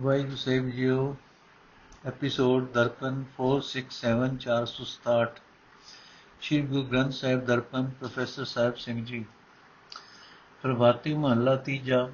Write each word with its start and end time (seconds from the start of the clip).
ਵਾਹਿਗੁਰੂ 0.00 0.36
ਸਾਹਿਬ 0.36 0.70
ਜੀਓ 0.70 1.16
episode 2.06 2.72
Darpan 2.72 3.24
467 3.38 4.36
467 4.40 5.40
Shri 6.40 6.62
Guru 6.62 6.82
Granth 6.82 7.12
Sahib 7.12 7.44
Darpan, 7.44 7.90
professor 7.90 8.44
Sahib 8.44 8.76
Singh 8.76 9.04
ji. 9.04 9.24
Prabhati 10.62 11.14
ਮਹੱਲਾ 11.14 11.56
ਤੀਜਾ। 11.56 12.10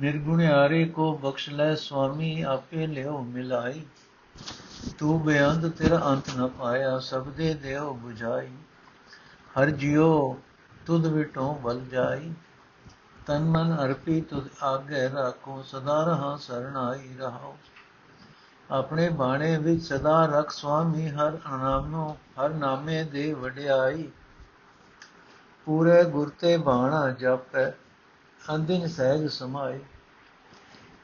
ਨਿਰਗੁਣਿਆਰੇ 0.00 0.84
ਕੋ 0.84 1.18
ਬਖਸ਼ 1.18 1.50
ਲੈ 1.50 1.74
ਸੁਆਮੀ, 1.74 2.42
ਆਪੇ 2.42 2.86
ਲਿਓ 2.86 3.18
ਮਿਲਾਈ। 3.20 3.84
ਤੂੰ 4.98 5.24
ਬੇਅੰਤ 5.24 5.66
ਤੇਰਾ 5.66 6.00
ਅੰਤ 6.06 6.36
ਨ 6.36 6.48
ਪਾਇਆ, 6.48 6.98
ਸਭ 6.98 7.24
ਦੇ 7.24 7.54
ਦੇਉ 7.54 7.98
부ਝਾਈ 7.98 8.50
ਹਰ 9.60 9.70
ਜਿਉ 9.70 10.40
ਤੁਧ 10.86 11.06
ਵਿਟੋਂ 11.06 11.54
ਬਲ 11.58 11.80
ਜਾਈ। 11.80 12.34
ਤਨ 13.26 13.44
ਮਨ 13.44 13.76
ਅਰਪੀ 13.84 14.20
ਤੁਧ 14.20 14.48
ਆਗੇ 14.62 15.08
ਰੱਖੋ, 15.08 15.62
ਸਦਾ 15.62 16.02
ਰਹਾ 16.04 16.36
ਸਰਣਾਈ 16.36 17.16
ਰਹਾਓ 17.16 17.56
ਆਪਣੇ 18.70 19.08
ਬਾਣੇ 19.08 19.56
ਵਿੱਚ 19.58 19.82
ਸਦਾ 19.82 20.24
ਰਖ 20.26 20.50
ਸੁਆਮੀ, 20.50 21.08
ਹਰ 21.08 21.32
ਨਾਮੋ, 21.32 22.16
ਹਰ 22.36 22.50
ਨਾਮੇ 22.50 23.02
ਦੇ 23.04 23.32
ਵਡਿਆਈ। 23.34 24.10
ਪੂਰੇ 25.66 26.02
ਗੁਰ 26.04 26.28
ਤੇ 26.38 26.56
ਬਾਣਾ 26.56 27.10
ਜਪੈ 27.10 27.70
ਅੰਦਿਨ 28.54 28.86
ਸਹਿਜ 28.88 29.26
ਸਮਾਈ। 29.26 29.78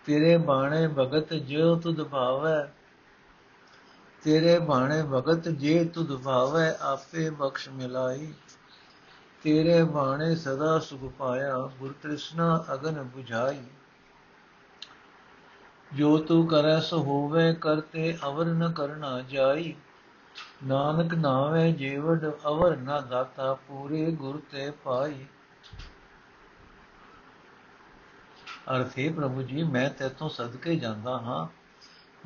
ਤੇਰੇ 0.07 0.37
ਬਾਣੇ 0.37 0.87
ਭਗਤ 0.89 1.35
ਜਿਉ 1.35 1.75
ਤੁਧ 1.77 2.03
ਭਾਵੈ, 2.03 2.73
ਤੇਰੇ 4.23 4.59
ਬਾਣੇ 4.59 5.03
ਭਗਤ 5.03 5.49
ਜੇ 5.49 5.85
ਤੁਧ 5.85 6.17
ਭਾਵੈ, 6.17 6.73
ਆਪੇ 6.81 7.31
ਬਖਸ਼ 7.31 7.69
ਮਿਲਾਈ। 7.69 8.33
ਤੇਰੇ 9.45 9.85
ਬਾਣੇ 9.85 10.35
ਸਦਾ 10.37 10.79
ਸੁਖ 10.79 11.13
ਪਾਇਆ, 11.13 11.71
ਗੁਰ 11.79 11.95
ਤ੍ਰਿਸ਼ਨਾ 12.03 12.65
ਅਗਨ 12.75 13.09
부ਝਾਈ 13.17 13.63
ਜੋ 15.93 16.19
ਤੂ 16.19 16.47
ਕਰੈ 16.47 16.81
ਸੋ 16.81 17.03
ਹੋਵੇ 17.03 17.55
ਕਰਤੇ 17.55 18.19
ਅਵਰ 18.27 18.47
ਨ 18.47 18.73
ਕਰਨਾ 18.73 19.21
ਜਾਈ। 19.21 19.75
ਨਾਨਕ 20.65 21.15
ਨਾਵੇ 21.15 21.73
ਜੀਵੜ, 21.73 22.31
ਅਵਰ 22.47 22.77
ਨ 22.77 23.03
ਦਾਤਾ, 23.09 23.55
ਪੂਰੇ 23.55 24.11
ਗੁਰ 24.11 24.43
ਤੇ 24.51 24.71
ਪਾਈ। 24.71 25.27
ਅਰਥੇ 28.77 29.09
ਪ੍ਰਭੂ 29.09 29.43
ਜੀ, 29.43 29.63
ਮੈਂ 29.63 29.91
ਤੇਤੋਂ 29.91 30.29
ਸਦਕੇ 30.29 30.77
ਜਾਂਦਾ 30.77 31.19
ਹਾਂ। 31.19 31.47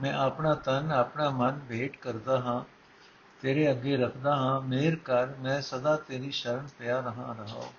ਮੈਂ 0.03 0.15
ਆਪਣਾ 0.15 0.55
ਤਨ, 0.55 0.93
ਆਪਣਾ 0.93 1.31
ਮਨ 1.31 1.61
ਭੇਟ 1.69 1.97
ਕਰਦਾ 1.97 2.41
ਹਾਂ। 2.41 2.76
ਤੇਰੇ 3.41 3.71
ਅੱਗੇ 3.71 3.97
ਰੱਖਦਾ 3.97 4.37
ਹਾਂ 4.37 4.61
ਮੇਰ 4.61 4.97
ਕਰ, 4.97 5.27
ਮੈਂ 5.27 5.61
ਸਦਾ 5.61 5.97
ਤੇਰੀ 5.97 6.31
ਸ਼ਰਨ 6.31 6.69
ਪਿਆ 6.79 7.01
ਰਹਾ 7.01 7.37
ਰਹਾਓ 7.39 7.73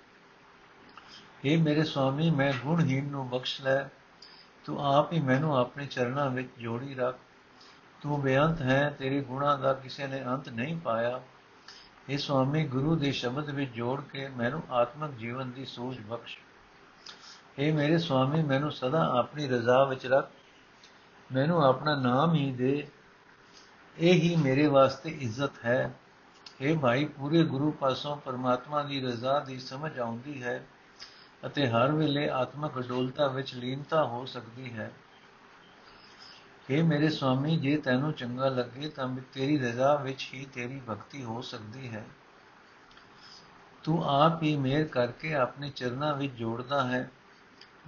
اے 1.46 1.62
ਮੇਰੇ 1.62 1.84
ਸੁਆਮੀ 1.84 2.30
ਮੈਂ 2.30 2.52
ਗੁਣਹੀਨ 2.64 3.04
ਨੂੰ 3.04 3.28
ਬਖਸ਼ 3.28 3.62
ਲੈ। 3.62 3.84
ਤੂੰ 4.64 4.86
ਆਪ 4.94 5.12
ਹੀ 5.12 5.20
ਮੈਨੂੰ 5.20 5.58
ਆਪਣੇ 5.58 5.86
ਚਰਨਾਂ 5.86 6.30
ਵਿੱਚ 6.30 6.48
ਜੋੜੀ 6.58 6.94
ਰੱਖ। 6.94 7.18
ਤੂੰ 8.02 8.22
ਬੇਅੰਤ 8.22 8.62
ਹੈ, 8.62 8.96
ਤੇਰੇ 8.98 9.20
ਗੁਣਾਂ 9.20 9.58
ਦਾ 9.58 9.72
ਕਿਸੇ 9.72 10.06
ਨੇ 10.06 10.24
ਅੰਤ 10.24 10.48
ਨਹੀਂ 10.48 10.80
ਪਾਇਆ। 10.80 11.20
ਇਹ 12.08 12.18
ਸੁਆਮੀ 12.18 12.66
ਗੁਰੂ 12.66 12.96
ਦੇ 12.96 13.12
ਸ਼ਬਦ 13.12 13.50
ਵਿੱਚ 13.50 13.70
ਜੋੜ 13.70 14.00
ਕੇ 14.00 14.28
ਮੈਨੂੰ 14.28 14.62
ਆਤਮਿਕ 14.70 15.10
ਜੀਵਨ 15.10 15.50
ਦੀ 15.50 15.64
ਸੂਝ 15.64 16.00
ਬਖਸ਼। 16.00 16.38
ਇਹ 17.58 17.72
ਮੇਰੇ 17.72 17.98
ਸੁਆਮੀ 17.98 18.42
ਮੈਨੂੰ 18.42 18.72
ਸਦਾ 18.72 19.18
ਆਪਣੀ 19.18 19.48
ਰਜ਼ਾ 19.48 19.84
ਵਿੱਚ 19.84 20.06
ਰੱਖ। 20.06 20.30
ਮੈਨੂੰ 21.34 21.64
ਆਪਣਾ 21.64 21.94
ਨਾਮ 21.94 22.34
ਹੀ 22.34 22.52
ਦੇ। 22.52 22.88
ਇਹ 23.98 24.14
ਹੀ 24.14 24.36
ਮੇਰੇ 24.36 24.66
ਵਾਸਤੇ 24.66 25.10
ਇੱਜ਼ਤ 25.10 25.50
ਹੈ। 25.64 25.94
ਇਹ 26.60 26.78
ਭਾਈ, 26.78 27.04
ਪੂਰੇ 27.04 27.44
ਗੁਰੂ 27.44 27.70
ਪਾਸੋਂ 27.70 28.16
ਪਰਮਾਤਮਾ 28.16 28.82
ਦੀ 28.82 29.00
ਰਜ਼ਾ 29.00 29.40
ਦੀ 29.40 29.58
ਸਮਝ 29.58 29.98
ਆਉਂਦੀ 29.98 30.42
ਹੈ 30.42 30.66
ਅਤੇ 31.46 31.68
ਹਰ 31.68 31.92
ਵੇਲੇ 31.92 32.28
ਆਤਮਿਕ 32.28 32.78
ਅਡੋਲਤਾ 32.78 33.26
ਵਿੱਚ 33.26 33.54
ਲੀਨਤਾ 33.54 34.04
ਹੋ 34.04 34.26
ਸਕਦੀ 34.26 34.72
ਹੈ। 34.72 34.92
ਇਹ 36.70 36.84
ਮੇਰੇ 36.84 37.08
ਸੁਆਮੀ, 37.08 37.56
ਜੇ 37.56 37.76
ਤੈਨੂੰ 37.76 38.12
ਚੰਗਾ 38.12 38.48
ਲੱਗੇ 38.48 38.88
ਤਾਂ 38.88 39.16
ਤੇਰੀ 39.32 39.58
ਰਜ਼ਾ 39.58 39.94
ਵਿੱਚ 39.94 40.30
ਹੀ 40.34 40.46
ਤੇਰੀ 40.52 40.80
ਭਗਤੀ 40.90 41.24
ਹੋ 41.24 41.42
ਸਕਦੀ 41.42 41.88
ਹੈ। 41.88 42.04
ਤੂੰ 43.82 44.22
ਆਪ 44.22 44.42
ਹੀ 44.42 44.56
ਮਿਹਰ 44.56 44.84
ਕਰਕੇ 44.84 45.34
ਆਪਣੇ 45.34 45.70
ਚਰਨਾਂ 45.70 46.14
ਵਿੱਚ 46.14 46.32
ਜੋੜਦਾ 46.32 46.88
ਹੈ। 46.88 47.10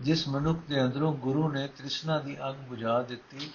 ਜਿਸ 0.00 0.28
ਮਨੁੱਖ 0.28 0.58
ਦੇ 0.68 0.82
ਅੰਦਰੋਂ 0.82 1.14
ਗੁਰੂ 1.14 1.52
ਨੇ 1.52 1.68
ਤ੍ਰਿਸ਼ਨਾ 1.68 2.18
ਦੀ 2.18 2.36
ਅੱਗ 2.48 2.54
ਬੁਝਾ 2.54 3.02
ਦਿੱਤੀ 3.02 3.50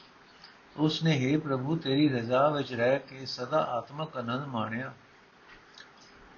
ਉਸ 0.76 1.02
ਨੇ 1.02 1.16
हे 1.16 1.40
ਪ੍ਰਭੂ 1.40 1.76
ਤੇਰੀ 1.76 2.08
ਰਜ਼ਾ 2.08 2.48
ਵਿੱਚ 2.48 2.72
ਰਹਿ 2.72 2.98
ਕੇ 2.98 3.26
ਸਦਾ 3.26 3.58
ਆਤਮਕ 3.70 4.16
ਆਨੰਦ 4.16 4.46
ਮਾਣਿਆ 4.46 4.92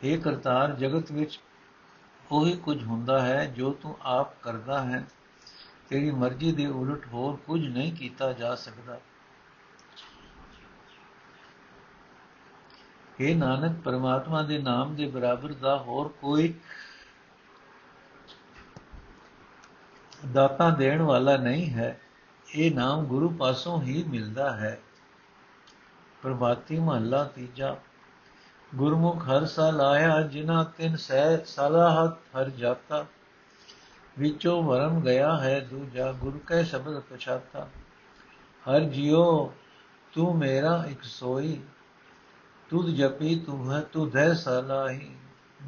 हे 0.02 0.20
ਕਰਤਾਰ 0.20 0.72
ਜਗਤ 0.72 1.12
ਵਿੱਚ 1.12 1.38
ਉਹੀ 2.30 2.56
ਕੁਝ 2.56 2.82
ਹੁੰਦਾ 2.84 3.20
ਹੈ 3.20 3.44
ਜੋ 3.46 3.72
ਤੂੰ 3.72 3.96
ਆਪ 4.02 4.34
ਕਰਦਾ 4.42 4.80
ਹੈ 4.82 5.04
ਤੇਰੀ 5.88 6.10
ਮਰਜ਼ੀ 6.10 6.52
ਦੇ 6.52 6.66
ਉਲਟ 6.66 7.06
ਹੋਰ 7.06 7.36
ਕੁਝ 7.36 7.60
ਨਹੀਂ 7.68 7.92
ਕੀਤਾ 7.92 8.32
ਜਾ 8.32 8.54
ਸਕਦਾ 8.54 8.98
हे 13.20 13.34
ਨਾਨਕ 13.36 13.80
ਪਰਮਾਤਮਾ 13.80 14.42
ਦੇ 14.42 14.58
ਨਾਮ 14.58 14.94
ਦੇ 14.94 15.06
ਬਰਾਬਰ 15.06 15.52
ਦਾ 15.52 15.76
ਹੋਰ 15.78 16.08
ਕੋਈ 16.20 16.54
ਦਾਤਾ 20.26 20.70
ਦੇਣ 20.70 21.02
ਵਾਲਾ 21.02 21.36
ਨਹੀਂ 21.36 21.68
ਹੈ 21.70 21.98
ਇਹ 22.55 22.75
ਨਾਮ 22.75 23.05
ਗੁਰੂ 23.05 23.29
ਪਾਸੋਂ 23.29 23.81
ਹੀ 23.81 24.03
ਮਿਲਦਾ 24.03 24.57
ਹੈ। 24.57 24.79
ਪ੍ਰਭਾਤੀ 26.21 26.79
ਮਹੱਲਾ 26.79 27.23
ਤੀਜਾ। 27.23 27.77
ਗੁਰਮੁਖ 28.75 29.23
ਹਰ 29.23 29.45
ਸਾਲ 29.45 29.81
ਆਇਆ 29.81 30.21
ਜਿਨਾ 30.21 30.63
ਤਿੰਨ 30.63 30.95
ਸਹਿ 30.95 31.45
ਸਲਾਹਤ 31.45 32.11
ਹਰ 32.11 32.49
ਜਾਤਾ। 32.49 33.05
ਵਿਚੋ 34.19 34.63
ਵਰਮ 34.63 35.01
ਗਿਆ 35.01 35.37
ਹੈ 35.37 35.59
ਦੂਜਾ, 35.59 36.11
ਗੁਰ 36.11 36.39
ਕੈ 36.47 36.63
ਸ਼ਬਦ 36.63 36.99
ਪਛਾਤਾ। 36.99 37.69
ਹਰ 38.69 38.79
ਜਿਉ, 38.79 39.53
ਤੂੰ 40.13 40.37
ਮੇਰਾ 40.37 40.85
ਇੱਕ 40.89 41.03
ਸੋਈ। 41.03 41.61
ਤੁਧ 42.69 42.89
ਜਪੀ 42.89 43.39
ਤੂੰ 43.39 43.73
ਹੈ 43.73 43.81
ਤੂੰ 43.81 44.09
ਧੈ 44.09 44.33
ਸਲਾਹੀ। 44.33 45.15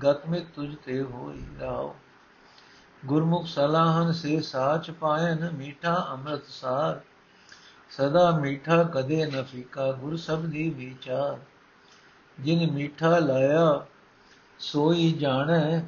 ਗਤ 0.04 0.28
ਮੇ 0.28 0.40
ਤੁਝ 0.40 0.76
ਤੇ 0.86 1.02
ਹੋਈ 1.02 1.46
ਰਾਓ। 1.62 1.96
ਗੁਰਮੁਖ 3.06 3.48
ਸਲਾਹਨ 3.48 4.12
ਸੇ 4.12 4.42
ਸਾਚ 4.42 4.92
ਪਾਇਨ, 4.92 5.52
ਮੀਠਾ 5.52 6.08
ਅੰਮ੍ਰਿਤ 6.12 6.46
ਸਾਰ। 6.46 7.02
ਸਦਾ 7.90 8.32
ਮੀਠਾ 8.32 8.84
ਕਦੇ 8.84 9.26
ਨ 9.26 9.44
ਫੀਕਾ, 9.44 9.92
ਗੁਰ 9.92 10.18
ਸਬਦੀ 10.18 10.70
ਵਿਚਾਰ। 10.70 11.38
ਜਿਨ 12.40 12.72
ਮੀਠਾ 12.72 13.20
ਲਾਇਆ, 13.20 13.86
ਸੋਈ 14.60 15.12
ਜਾਣੈ, 15.12 15.82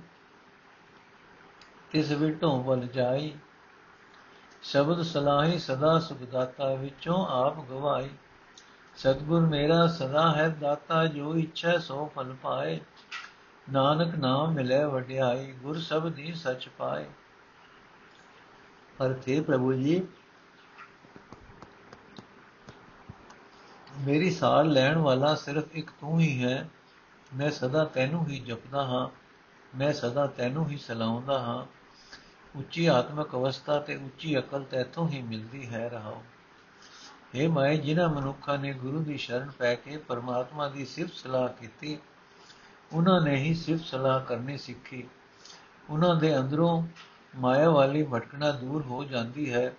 ਤਿਸ 1.92 2.12
ਵਿਟੋਂ 2.12 2.64
ਬਲ 2.64 2.80
ਜਾਈ। 2.80 3.34
ਸ਼ਬਦ 4.64 5.02
ਸਲਾਹੀ 5.02 5.60
ਸਦਾ 5.60 6.00
ਸੁਖ 6.00 6.18
ਦਾਤਾ 6.18 6.74
ਵਿੱਚੋਂ 6.74 7.26
ਆਪ 7.26 7.60
ਗਵਾਈ। 7.60 8.10
ਸਤਗੁਰ 8.96 9.42
ਮੇਰਾ 9.42 9.88
ਸਦਾ 9.88 10.32
ਹੈ 10.32 10.50
ਦਾਤਾ, 10.50 11.06
ਜੋ 11.06 11.36
ਇੱਛਾ 11.36 11.78
ਸੋ 11.78 12.12
ਫਲ 12.16 12.36
ਪਾਏ। 12.44 12.80
ਨਾਨਕ 13.70 14.16
ਨਾਮ 14.16 14.54
ਮਿਲੇ 14.54 14.84
ਵਡਿਆਈ, 14.84 15.52
ਗੁਰ 15.52 15.80
ਸਬਦੀ 15.80 16.34
ਸਚ 16.34 16.70
ਪਾਏ। 16.78 17.06
ਅਰਥੇ 19.06 19.42
ਪ੍ਰਭੂ 19.42 19.74
ਜੀ, 19.74 20.08
ਮੇਰੀ 23.98 24.32
ਸਾਲ 24.32 24.70
ਲੈਣ 24.70 24.98
ਵਾਲਾ 24.98 25.36
ਸਿਰਫ 25.36 25.64
ਇੱਕ 25.72 25.92
ਤੂੰ 25.92 26.20
ਹੀ 26.20 26.44
ਹੈ। 26.44 26.70
ਮੈਂ 27.36 27.52
ਸਦਾ 27.52 27.86
ਤੈਨੂੰ 27.86 28.28
ਹੀ 28.28 28.40
ਜਪਦਾ 28.40 28.84
ਹਾਂ, 28.84 29.10
ਮੈਂ 29.78 29.94
ਸਦਾ 29.94 30.28
ਤੈਨੂੰ 30.28 30.70
ਹੀ 30.70 30.78
ਸਲਾਉਂਦਾ 30.78 31.40
ਹਾਂ। 31.40 31.66
ਉੱਚੀ 32.56 32.86
ਆਤਮਿਕ 32.86 33.28
ਅਵਸਥਾ 33.28 33.80
ਤੇ 33.80 33.96
ਉੱਚੀ 33.96 34.40
ਅਕਲ 34.40 34.64
ਤੇਥੋਂ 34.64 35.10
ਹੀ 35.10 35.22
ਮਿਲਦੀ 35.22 35.70
ਹੈ 35.70 35.90
ਰਹਾਓ 35.90 36.24
ਇਹ 37.36 37.50
ਮਾਇ 37.50 37.78
ਜਿਨ੍ਹਾਂ 37.78 38.10
ਮਨੁੱਖਾਂ 38.10 38.58
ਨੇ 38.58 38.74
ਗੁਰੂ 38.74 39.04
ਦੀ 39.04 39.18
ਸ਼ਰਨ 39.18 39.52
ਪੈ 39.52 39.76
ਕੇ 39.76 39.98
ਪਰਮਾਤਮਾ 39.98 40.70
ਦੀ 40.70 40.86
ਸਿਫਤ 40.86 41.14
ਸਲਾਹ 41.14 41.48
ਕੀਤੀ 41.48 42.00
ਉਹਨਾਂ 42.94 43.22
ਨੇ 43.22 43.36
ਹੀ 43.36 43.54
ਸਿਫਤ 43.54 43.86
ਸਲਾਹ 43.86 44.20
ਕਰਨੀ 44.20 44.58
ਸਿੱਖੀ। 44.58 45.08
ਉਹਨਾਂ 45.90 46.16
ਦੇ 46.16 46.38
ਅੰਦਰੋਂ 46.38 46.84
ਮਾਇਆ 47.36 47.70
ਵਾਲੀ 47.70 48.04
ਭਟਕਣਾ 48.04 48.52
ਦੂਰ 48.52 48.82
ਹੋ 48.82 49.04
ਜਾਂਦੀ 49.04 49.54
ਹੈ। 49.54 49.74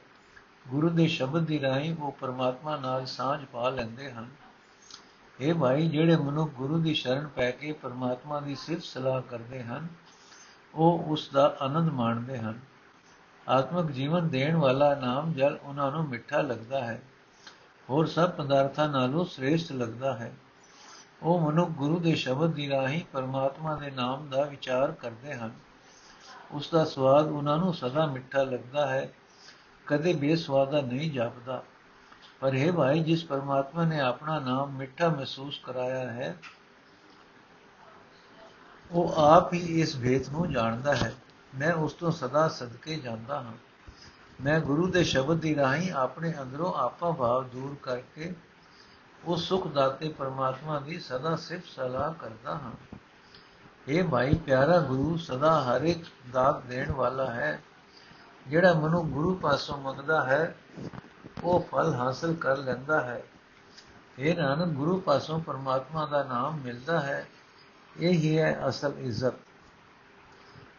ਗੁਰੂ 0.69 0.89
ਦੇ 0.89 1.07
ਸ਼ਬਦ 1.07 1.45
ਦੀ 1.45 1.61
ਰਾਹੀਂ 1.61 1.95
ਉਹ 1.97 2.13
ਪਰਮਾਤਮਾ 2.13 2.77
ਨਾਲ 2.77 3.07
ਸਾਝ 3.07 3.45
ਪਾ 3.45 3.69
ਲੈਂਦੇ 3.69 4.13
ਹਨ। 4.13 4.29
ਇਹ 5.41 5.55
ਭਾਈ 5.55 5.89
ਜਿਹੜੇ 5.89 6.17
ਮਨੁੱਖ 6.17 6.51
ਗੁਰੂ 6.51 6.79
ਦੀ 6.79 6.95
ਸ਼ਰਨ 6.95 7.29
ਪੈ 7.29 7.51
ਕੇ 7.51 7.73
ਪਰਮਾਤਮਾ 7.73 8.41
ਦੀ 8.41 8.55
ਸਿਫਤ 8.55 8.83
ਸਲਾਹ 8.83 9.23
ਕਰਦੇ 9.23 9.63
ਹਨ, 9.63 9.89
ਉਹ 10.75 11.05
ਉਸ 11.07 11.31
ਦਾ 11.33 11.57
ਆਨੰਦ 11.61 11.93
ਮਾਣਦੇ 11.93 12.39
ਹਨ। 12.39 12.61
ਆਤਮਿਕ 13.49 13.87
ਜੀਵਨ 13.87 14.29
ਦੇਣ 14.29 14.57
ਵਾਲਾ 14.57 14.95
ਨਾਮ 14.95 15.33
ਜਲ 15.33 15.59
ਉਹਨਾਂ 15.63 15.93
ਨੂੰ 15.93 16.09
ਮਿੱਠਾ 16.09 16.41
ਲੱਗਦਾ 16.41 16.85
ਹੈ। 16.85 17.03
ਹੋਰ 17.91 18.07
ਸਭ 18.07 18.31
ਪਦਾਰਥਾਂ 18.31 18.89
ਨਾਲੋਂ 18.89 19.25
ਸ੍ਰੇਸ਼ਟ 19.25 19.73
ਲੱਗਦਾ 19.73 20.17
ਹੈ। 20.17 20.33
ਉਹ 21.23 21.41
ਮਨੁੱਖ 21.41 21.71
ਗੁਰੂ 21.71 21.99
ਦੇ 21.99 22.15
ਸ਼ਬਦ 22.15 22.53
ਦੀ 22.53 22.69
ਰਾਹੀਂ 22.69 23.05
ਪਰਮਾਤਮਾ 23.13 23.77
ਦੇ 23.77 23.91
ਨਾਮ 23.91 24.29
ਦਾ 24.29 24.43
ਵਿਚਾਰ 24.43 24.93
ਕਰਦੇ 24.93 25.35
ਹਨ। 25.35 25.53
ਉਸ 26.51 26.71
ਦਾ 26.71 26.85
ਸਵਾਦ 26.85 27.27
ਉਹਨਾਂ 27.27 27.59
ਨੂੰ 27.59 27.75
ਸਦਾ 27.75 28.07
ਮਿੱਠਾ 28.07 28.43
ਲੱਗਦਾ 28.43 28.87
ਹੈ, 28.87 29.13
ਕਦੇ 29.87 30.13
ਬੇਸਵਾਦਾ 30.13 30.81
ਨਹੀਂ 30.81 31.11
ਜਾਪਦਾ। 31.11 31.63
ਪਰ 32.41 32.55
ਇਹ 32.55 32.73
ਭਾਈ, 32.73 33.01
ਜਿਸ 33.01 33.25
ਪਰਮਾਤਮਾ 33.25 33.85
ਨੇ 33.85 34.01
ਆਪਣਾ 34.01 34.39
ਨਾਮ 34.39 34.77
ਮਿੱਠਾ 34.77 35.09
ਮਹਿਸੂਸ 35.09 35.61
ਕਰਾਇਆ 35.63 36.13
ਹੈ, 36.13 36.37
ਉਹ 38.91 39.15
ਆਪ 39.17 39.53
ਹੀ 39.53 39.81
ਇਸ 39.81 39.97
ਭੇਤ 39.97 40.31
ਨੂੰ 40.31 40.53
ਜਾਣਦਾ 40.53 40.95
ਹੈ। 40.95 41.15
ਮੈਂ 41.59 41.73
ਉਸ 41.73 41.93
ਤੋਂ 41.93 42.13
ਸਦਾ 42.13 42.49
ਸਦਕੇ 42.49 42.97
ਜਾਂਦਾ 42.97 43.41
ਹਾਂ। 43.41 43.53
ਮੈਂ 44.45 44.61
ਗੁਰੂ 44.61 44.87
ਦੇ 44.87 45.05
ਸ਼ਬਦ 45.05 45.41
ਦੀ 45.41 45.55
ਰਾਹੀਂ 45.57 45.93
ਆਪਣੇ 45.93 46.35
ਅੰਦਰੋਂ 46.43 46.73
ਆਪਾ 46.73 47.11
ਭਾਵ 47.11 47.49
ਦੂਰ 47.49 47.77
ਕਰਕੇ 47.83 48.35
ਉਹ 49.25 49.37
ਸੁਖ 49.37 49.69
ਦਾਤੇ 49.69 50.09
ਪਰਮਾਤਮਾ 50.09 50.81
ਦੀ 50.81 51.01
ਸਦਾ 51.01 51.37
ਸਿਫਤ 51.37 51.67
ਸਲਾਹ 51.67 52.15
ਕਰਦਾ 52.15 52.53
ਹਾਂ। 52.53 52.97
ਇਹ 53.89 54.05
ਭਾਈ 54.05 54.35
ਪਿਆਰਾ 54.35 54.79
ਗੁਰੂ, 54.79 55.17
ਸਦਾ 55.17 55.63
ਹਰ 55.63 55.81
ਇੱਕ 55.81 56.05
ਦਾਤ 56.33 56.63
ਦੇਣ 56.63 56.93
ਵਾਲਾ 56.93 57.27
ਹੈ। 57.27 57.63
ਜਿਹੜਾ 58.49 58.75
ਮਨੁ 58.75 59.03
ਗੁਰੂ 59.03 59.35
ਪਾਸੋਂ 59.35 59.79
ਮੰਗਦਾ 59.79 60.25
ਹੈ, 60.25 60.57
ਉਹ 61.43 61.69
ਫਲ 61.73 61.95
ਹਾਸਲ 61.95 62.35
ਕਰ 62.35 62.57
ਲੈਂਦਾ 62.57 63.01
ਹੈ। 63.01 63.23
ਇਹ 64.19 64.37
ਨਾਨਕ, 64.37 64.69
ਗੁਰੂ 64.69 65.01
ਪਾਸੋਂ 65.01 65.41
ਪਰਮਾਤਮਾ 65.41 66.07
ਦਾ 66.07 66.23
ਨਾਮ 66.23 66.57
ਮਿਲਦਾ 66.57 67.01
ਹੈ। 67.01 67.29
ਇਹ 68.01 68.13
ਹੀ 68.13 68.39
ਹੈ 68.39 68.69
ਅਸਲ 68.69 68.93
ਇੱਜ਼ਤ। 68.99 69.33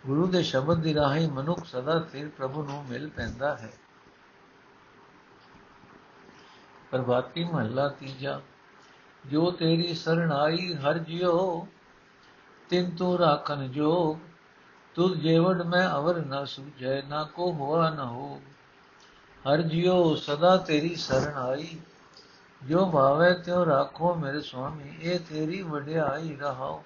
ਗੁਰੂ 0.06 0.28
ਦੇ 0.28 0.44
ਸ਼ਬਦ 0.44 0.78
ਦੀ 0.82 0.94
ਰਾਹੀਂ 0.94 1.32
ਮਨੁੱਖ 1.32 1.66
ਸਦਾ 1.66 2.08
ਸਿਰ 2.12 2.30
ਪ੍ਰਭੂ 2.30 2.64
ਨੂੰ 2.64 2.86
ਮਿਲ 2.90 3.10
ਪੈਂਦਾ 3.10 3.58
ਹੈ। 3.58 3.74
ਪ੍ਰਭਾਤੀ 6.94 7.44
ਮਹੱਲਾ 7.44 7.88
ਤੀਜਾ, 7.88 8.42
ਜੋ 9.26 9.52
ਤੇਰੀ 9.52 9.94
ਸਰਣਾਈ 9.94 10.74
ਹਰ 10.74 10.98
ਜਿਉ, 10.98 11.68
ਤਿੰਨ 12.70 12.90
ਤੂੰ 12.96 13.18
ਰਾਖਨ 13.18 13.72
ਜੋਗ 13.72 14.18
ਤੁਧ 14.96 15.16
ਜੇਵੜ 15.16 15.62
ਮੈਂ 15.62 15.90
ਅਵਰ 15.90 16.16
ਨ 16.16 16.46
ਸੁਝੈ, 16.46 17.02
ਨਾ 17.10 17.24
ਕੋ 17.24 17.52
ਹੋਆ 17.52 17.90
ਨ 17.90 18.00
ਹੋ। 18.00 18.42
ਹਰ 19.46 19.62
ਜਿਉ 19.62 20.16
ਸਦਾ 20.16 20.58
ਤੇਰੀ 20.58 20.96
ਸਰਣ 20.96 21.38
ਆਈ, 21.38 21.80
ਜੋ 22.62 22.86
ਭਾਵੇ 22.86 23.34
ਤਿਉ 23.34 23.66
ਰਾਖੋ 23.66 24.16
ਮੇਰੇ 24.16 24.42
ਸੁਆਮੀ, 24.42 24.98
ਇਹ 25.02 25.20
ਤੇਰੀ 25.20 25.62
ਵਡਿਆਈ 25.62 26.36
ਰਹਾਓ 26.36 26.84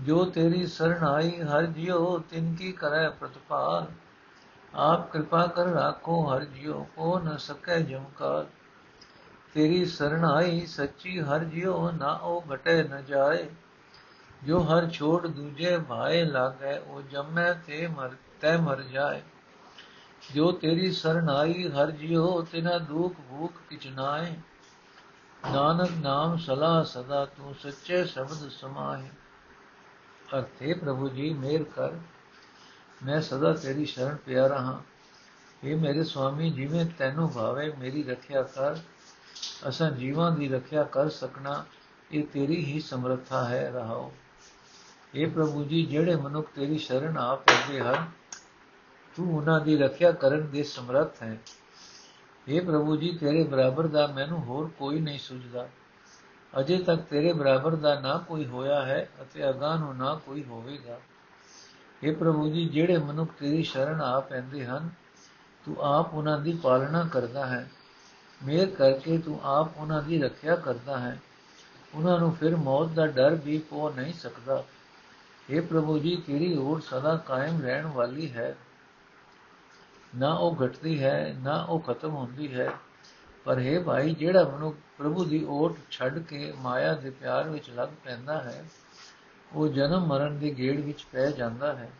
ਜੋ 0.00 0.24
ਤੇਰੀ 0.24 0.66
ਸਰਣ 0.66 1.04
ਆਈ 1.04 1.40
ਹਰ 1.42 1.66
ਜਿਉ, 1.66 2.18
ਤਿਨ 2.18 2.54
ਕੀ 2.54 2.72
ਕਰੈ 2.72 3.08
ਪ੍ਰਤਪਾਲ 3.10 3.86
ਆਪ 4.74 5.12
ਕਿਰਪਾ 5.12 5.46
ਕਰ 5.46 5.64
ਰਾਖੋ 5.64 6.34
ਹਰ 6.34 6.44
ਜਿਉ, 6.44 6.86
ਕੋ 6.96 7.18
ਨ 7.18 7.36
ਸਕੈ 7.36 7.78
ਜਮਕਾਰ 7.78 8.46
ਤੇਰੀ 9.54 9.84
ਸਰਣ 9.86 10.24
ਆਈ, 10.24 10.64
ਸੱਚੀ 10.66 11.20
ਹਰ 11.20 11.44
ਜਿਉ 11.44 11.90
ਨਾ 11.90 12.12
ਉਹ 12.12 12.44
ਘਟੇ 12.54 12.82
ਨ 12.82 13.04
ਜਾਏ। 13.04 13.48
ਜੋ 14.44 14.60
ਹਰ 14.60 14.88
ਛੋੜ 14.90 15.26
ਦੂਜੇ 15.26 15.76
ਭਾਏ 15.78 16.24
ਲਾਗੈ, 16.24 16.78
ਉਹ 16.78 17.02
ਜੰਮੈ 17.02 17.52
ਤੇ 17.66 17.86
ਮਰ, 17.86 18.10
ਤੈ 18.40 18.56
ਮਰ 18.56 18.82
ਜਾਏ। 18.82 19.20
ਜੋ 20.34 20.50
ਤੇਰੀ 20.52 20.90
ਸਰਣ 20.92 21.28
ਆਈ, 21.28 21.68
ਹਰ 21.68 21.90
ਜਿਉ, 21.90 22.40
ਤਿਨਾ 22.42 22.78
ਦੁਖ 22.78 23.20
ਭੂਖ 23.20 23.52
ਕਿਛ 23.68 23.86
ਨਾਨਕ 25.52 25.90
ਨਾਮ 26.00 26.36
ਸਲਾ 26.36 26.82
ਸਦਾ, 26.82 27.24
ਤੂੰ 27.26 27.54
ਸੱਚੇ 27.54 28.04
ਸ਼ਬਦ 28.04 28.50
ਸਮਾਏ 28.50 29.08
ਅਰਥੇ 30.36 30.74
ਪ੍ਰਭੂ 30.74 31.08
ਜੀ, 31.08 31.32
ਮੇਰ 31.34 31.64
ਕਰ, 31.64 31.92
ਮੈਂ 33.02 33.20
ਸਦਾ 33.20 33.52
ਤੇਰੀ 33.52 33.84
ਸ਼ਰਨ 33.84 34.16
ਪਿਆਰਾ 34.16 34.58
ਹਾਂ 34.58 34.78
ਇਹ 35.64 35.76
ਮੇਰੇ 35.76 36.04
ਸੁਆਮੀ, 36.04 36.50
ਜਿਵੇਂ 36.50 36.84
ਤੈਨੂੰ 36.98 37.28
ਭਾਵੇ, 37.30 37.72
ਮੇਰੀ 37.78 38.02
ਰੱਖਿਆ 38.02 38.42
ਕਰ। 38.42 38.78
ਅਸਾਂ 39.68 39.90
ਜੀਵਾਂ 39.90 40.30
ਦੀ 40.30 40.48
ਰੱਖਿਆ 40.48 40.82
ਕਰ 40.82 41.08
ਸਕਣਾ, 41.08 41.64
ਇਹ 42.12 42.24
ਤੇਰੀ 42.24 42.64
ਹੀ 42.64 42.80
ਸਮਰੱਥਾ 42.80 43.44
ਹੈ, 43.44 43.70
ਰਹਾਓ। 43.70 44.12
ਇਹ 45.14 45.30
ਪ੍ਰਭੂ 45.30 45.64
ਜੀ, 45.64 45.86
ਜਿਹੜੇ 45.86 46.16
ਮਨੁੱਖ 46.16 46.50
ਤੇਰੀ 46.54 46.78
ਸ਼ਰਨ 46.78 47.18
ਆ 47.18 47.34
ਪੈਂਦੇ 47.34 47.80
ਹਨ, 47.80 48.10
ਤੂੰ 49.16 49.36
ਉਹਨਾਂ 49.36 49.60
ਦੀ 49.60 49.76
ਰੱਖਿਆ 49.76 50.12
ਕਰਨ 50.12 50.46
ਦੇ 50.46 50.62
ਸਮਰੱਥ 50.62 51.22
ਹੈ। 51.22 51.38
ਇਹ 52.48 52.62
ਪ੍ਰਭੂ 52.62 52.96
ਜੀ, 52.96 53.16
ਤੇਰੇ 53.16 53.44
ਬਰਾਬਰ 53.44 53.86
ਦਾ 53.86 54.06
ਮੈਨੂੰ 54.06 54.42
ਹੋਰ 54.42 54.68
ਕੋਈ 54.78 55.00
ਨਹੀਂ 55.00 55.18
ਸੁਝਦਾ। 55.18 55.68
ਅਜੇ 56.60 56.78
ਤੱਕ 56.78 57.02
ਤੇਰੇ 57.02 57.32
ਬਰਾਬਰ 57.32 57.74
ਦਾ 57.74 58.00
ਨਾ 58.00 58.18
ਕੋਈ 58.18 58.46
ਹੋਇਆ 58.46 58.86
ਹੈ 58.86 59.08
ਅਤੇ 59.22 59.50
ਅਗਾਹ 59.50 59.78
ਨੂੰ 59.78 59.96
ਨਾ 59.96 60.14
ਕੋਈ 60.14 60.44
ਹੋਵੇਗਾ। 60.44 61.00
ਇਹ 62.02 62.16
ਪ੍ਰਭੂ 62.16 62.48
ਜੀ, 62.48 62.68
ਜਿਹੜੇ 62.68 62.98
ਮਨੁੱਖ 62.98 63.30
ਤੇਰੀ 63.32 63.62
ਸ਼ਰਨ 63.62 64.00
ਆ 64.00 64.20
ਪੈਂਦੇ 64.20 64.66
ਹਨ, 64.66 64.90
ਤੂੰ 65.64 65.76
ਆਪ 65.76 66.14
ਉਹਨਾਂ 66.14 66.40
ਦੀ 66.40 66.52
ਪਾਲਣਾ 66.52 67.08
ਕਰਦਾ 67.12 67.46
ਹੈ। 67.46 67.70
ਮੇਰ 68.44 68.70
ਕਰਕੇ 68.70 69.18
ਤੂੰ 69.18 69.40
ਆਪ 69.42 69.76
ਉਹਨਾਂ 69.76 70.02
ਦੀ 70.02 70.22
ਰੱਖਿਆ 70.22 70.56
ਕਰਦਾ 70.56 70.98
ਹੈ। 70.98 71.20
ਉਹਨਾਂ 71.94 72.18
ਨੂੰ 72.18 72.32
ਫਿਰ 72.32 72.56
ਮੌਤ 72.56 72.88
ਦਾ 72.88 73.06
ਡਰ 73.06 73.34
ਵੀ 73.34 73.58
ਪੋ 73.58 73.90
ਨਹੀਂ 73.90 74.12
ਸਕਦਾ। 74.12 74.64
ਇਹ 75.50 75.62
ਪ੍ਰਭੂ 75.62 75.98
ਜੀ, 75.98 76.16
ਤੇਰੀ 76.16 76.56
ਓਟ 76.56 76.82
ਸਦਾ 76.82 77.16
ਕਾਇਮ 77.16 77.62
ਰਹਿਣ 77.62 77.86
ਵਾਲੀ 77.86 78.32
ਹੈ। 78.32 78.56
ਨਾ 80.16 80.32
ਉਹ 80.34 80.56
ਘਟਦੀ 80.64 81.02
ਹੈ, 81.02 81.36
ਨਾ 81.38 81.62
ਉਹ 81.62 81.80
ਖਤਮ 81.80 82.10
ਹੁੰਦੀ 82.10 82.54
ਹੈ। 82.54 82.70
ਪਰ 83.44 83.60
ਹੈ 83.60 83.80
ਭਾਈ, 83.80 84.14
ਜਿਹੜਾ 84.14 84.44
ਮਨੁ 84.44 84.70
ਪ੍ਰਭੂ 84.70 85.24
ਦੀ 85.24 85.44
ਓਟ 85.44 85.76
ਛੱਡ 85.90 86.18
ਕੇ 86.18 86.52
ਮਾਇਆ 86.58 86.94
ਦੇ 86.94 87.10
ਪਿਆਰ 87.10 87.48
ਵਿੱਚ 87.48 87.70
ਲੱਗ 87.70 87.88
ਪੈਂਦਾ 88.04 88.42
ਹੈ, 88.42 88.64
ਉਹ 89.52 89.68
ਜਨਮ 89.68 90.06
ਮਰਨ 90.06 90.38
ਦੇ 90.38 90.54
ਗੇੜ 90.58 90.80
ਵਿੱਚ 90.80 91.06
ਪੈ 91.12 91.30
ਜਾਂਦਾ 91.30 91.72
ਹੈ। 91.72 91.90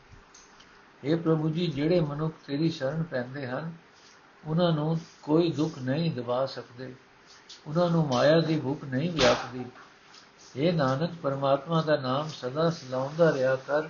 ਇਹ 1.04 1.16
ਪ੍ਰਭੂ 1.16 1.50
ਜੀ, 1.50 1.66
ਜਿਹੜੇ 1.66 2.00
ਮਨੁੱਖ 2.00 2.34
ਤੇਰੀ 2.46 2.70
ਸ਼ਰਨ 2.70 3.02
ਪੈਂਦੇ 3.02 3.46
ਹਨ 3.46 3.72
ਉਹਨਾਂ 4.46 4.72
ਨੂੰ 4.72 4.98
ਕੋਈ 5.22 5.50
ਦੁੱਖ 5.52 5.78
ਨਹੀਂ 5.78 6.10
ਦਬਾ 6.10 6.46
ਸਕਦੇ, 6.46 6.94
ਉਹਨਾਂ 7.66 7.90
ਨੂੰ 7.90 8.06
ਮਾਇਆ 8.08 8.40
ਦੀ 8.40 8.60
ਭੁੱਖ 8.60 8.84
ਨਹੀਂ 8.84 9.10
ਵਿਆਪਦੀ। 9.10 9.64
ਇਹ 10.56 10.72
ਨਾਨਕ, 10.72 11.10
ਪਰਮਾਤਮਾ 11.22 11.82
ਦਾ 11.82 11.96
ਨਾਮ 11.96 12.28
ਸਦਾ 12.28 12.70
ਸਲਾਉਂਦਾ 12.70 13.32
ਰਿਹਾ 13.32 13.56
ਕਰ। 13.56 13.88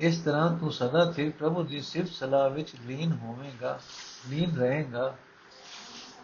ਇਸ 0.00 0.18
ਤਰ੍ਹਾਂ 0.18 0.58
ਤੂੰ 0.58 0.72
ਸਦਾ 0.72 1.10
ਫਿਰ 1.10 1.30
ਪ੍ਰਭੂ 1.30 1.62
ਦੀ 1.62 1.80
ਸਿਫਤ 1.80 2.12
ਸਲਾਹ 2.12 2.50
ਵਿੱਚ 2.50 2.72
ਲੀਨ 2.86 3.12
ਹੋਵੇਂਗਾ, 3.12 3.80
ਲੀਨ 4.28 4.56
ਰਹੇਗਾ। 4.56 5.14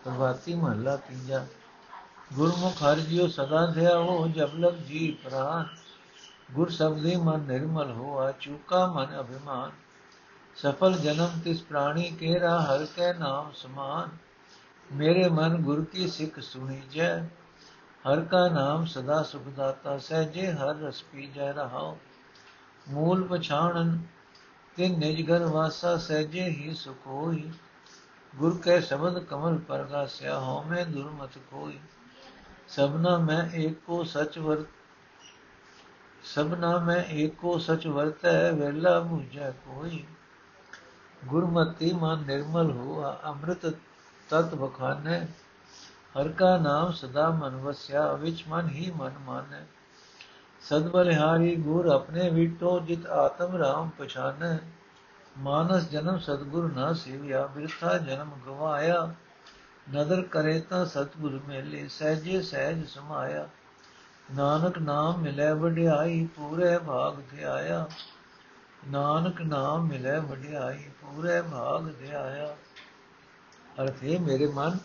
ਪ੍ਰਭਾਤੀ 0.05 0.55
ਮਹੱਲਾ 0.55 0.97
ਤੀਜਾ। 0.97 1.47
ਗੁਰਮੁਖ 2.33 2.83
ਹਰਿ 2.83 3.01
ਜਿਉ 3.01 3.27
ਸਦਾ 3.29 3.67
ਧਿਆ 3.67 3.99
ਹੋ 3.99 4.27
ਜਬ 4.29 4.55
ਲਗ 4.55 4.75
ਜੀ 4.75 5.11
ਪ੍ਰਾਨ। 5.25 5.67
ਗੁਰ 6.53 6.71
ਸ਼ਬਦੀ 6.71 7.17
ਮਨ 7.17 7.41
ਨਿਰਮਲ 7.41 7.91
ਹੋਆ, 7.93 8.33
ਚੂਕਾ 8.33 8.87
ਮਨ 8.87 9.21
ਅਭਿਮਾਨ। 9.21 9.71
ਸਫਲ 10.59 10.97
ਜਨਮ 10.99 11.41
ਤਿਸ 11.45 11.61
ਪ੍ਰਾਣੀ 11.63 12.11
ਕੇ 12.11 12.39
ਰਾ 12.41 12.59
ਹਰ 12.61 12.85
ਕੈ 12.97 13.13
ਨਾਮ 13.13 13.51
ਸਮਾਨ 13.53 14.09
ਮੇਰੇ 14.91 15.29
ਮਨ 15.29 15.57
ਗੁਰ 15.57 15.85
ਕੀ 15.85 16.07
ਸਿੱਖ 16.09 16.39
ਸੁਣੀ 16.41 16.81
ਜੈ 16.93 17.11
ਹਰ 18.05 18.21
ਕਾ 18.21 18.49
ਨਾਮ 18.49 18.85
ਸਦਾ 18.85 19.23
ਸੁਖ 19.23 19.43
ਦਾਤਾ 19.57 19.97
ਸਹਜੇ 19.99 20.51
ਹਰ 20.53 20.75
ਰਸ 20.77 21.03
ਪੀ 21.03 21.27
ਜੈ 21.27 21.53
ਰਹਾਓ 21.53 21.97
ਮੂਲ 22.87 23.27
ਪਛਾਣਨ 23.29 23.99
ਤੇ 24.77 24.89
ਨਿਜ 24.89 25.23
ਘਰ 25.31 25.47
ਵਾਸਾ 25.47 25.97
ਸਹਜੇ 25.99 26.49
ਹੀ 26.49 26.75
ਸੁਖ 26.75 27.07
ਹੋਈ 27.07 27.51
ਗੁਰ 28.33 28.59
ਕੈ 28.65 28.81
ਸ਼ਬਦ 28.81 29.19
ਕਮਲ 29.25 29.59
ਪਰਗਾਸਿਆ 29.59 30.39
ਹੋ 30.39 30.63
ਮੈਂ 30.63 30.85
ਦੁਰਮਤ 30.87 31.39
ਕੋਈ 31.51 31.79
ਸਭਨਾ 32.69 33.17
ਮੈਂ 33.19 33.43
ਏਕੋ 33.59 34.03
ਸਚ 34.05 34.39
ਵਰ 34.39 34.65
ਸਭਨਾ 36.25 36.79
ਮੈਂ 36.79 37.03
ਏਕੋ 37.15 37.59
ਸਚ 37.59 37.87
ਵਰਤੈ 37.87 38.53
ਵੇਲਾ 38.53 39.01
ਮੁਝੈ 39.01 39.51
ਕੋਈ 39.51 40.05
ਗੁਰਮਤੀ 41.25 41.93
ਮਨ 41.93 42.25
ਨਿਰਮਲ 42.27 42.71
ਹੋਆ 42.71 43.21
ਅੰਮ੍ਰਿਤ 43.25 43.67
ਤਤ 44.31 44.55
ਬਖਾਨੇ, 44.55 45.27
ਹਰ 46.21 46.29
ਕਾ 46.29 46.57
ਨਾਮ 46.57 46.93
ਸਦਾ 46.93 47.31
ਮਨ 47.31 47.57
ਵਸਿਆ, 47.57 48.13
ਵਿਚ 48.13 48.45
ਮਨ 48.49 48.69
ਹੀ 48.69 48.91
ਮਨ 48.97 49.13
ਮਾਨੈ। 49.27 49.63
ਸਦ 50.61 50.89
ਬਲਿਹਾਰੀ 50.89 51.57
ਗੁਰ 51.57 51.87
ਆਪਣੇ 51.87 52.31
ਵਿਟੋ, 52.31 52.81
ਜਿਤ 52.81 53.07
ਆਤਮ 53.07 53.57
ਰਾਮ 53.57 53.91
ਪਛਾਨੈ। 53.99 54.59
ਮਾਨਸ 55.39 55.91
ਜਨਮ 55.91 56.19
ਸਤਗੁਰ 56.19 56.73
ਨਾ 56.73 56.93
ਸੇਵਿਆ, 56.93 57.47
ਬਿਰਥਾ 57.47 57.99
ਜਨਮ 57.99 58.31
ਗਵਾਇਆ। 58.47 59.15
ਨਦਰ 59.97 60.23
ਕਰੇ 60.23 60.61
ਤਾਂ 60.61 60.87
ਸਤਗੁਰ 60.87 61.41
ਮੇਲੇ, 61.49 61.89
ਸਹਿਜੇ 61.89 62.43
ਸਹਿਜ 62.43 62.89
ਸਮਾਇਆ। 62.89 63.49
ਨਾਨਕ 64.37 64.79
ਨਾਮ 64.79 65.19
ਮਿਲੇ, 65.19 65.53
ਵਡਿਆਈ 65.53 66.29
ਪੂਰੇ 66.37 66.79
ਭਾਗ 66.79 67.37
ਤੇ 67.37 67.45
ਆਇਆ 67.45 67.89
ਨਾਨਕ 68.87 69.41
ਨਾਮ 69.41 69.87
ਮਿਲੇ 69.87 70.19
ਵਡਿਆਈ, 70.19 70.91
ਪੂਰੇ 71.01 71.43
ਭਾਗ 71.43 71.89
ਤੇ 71.89 72.15
ਆਇਆ 72.15 72.57
ਅਰਥੇ 73.83 74.19
ਮੇਰੇ 74.19 74.47
ਮਨ 74.47 74.79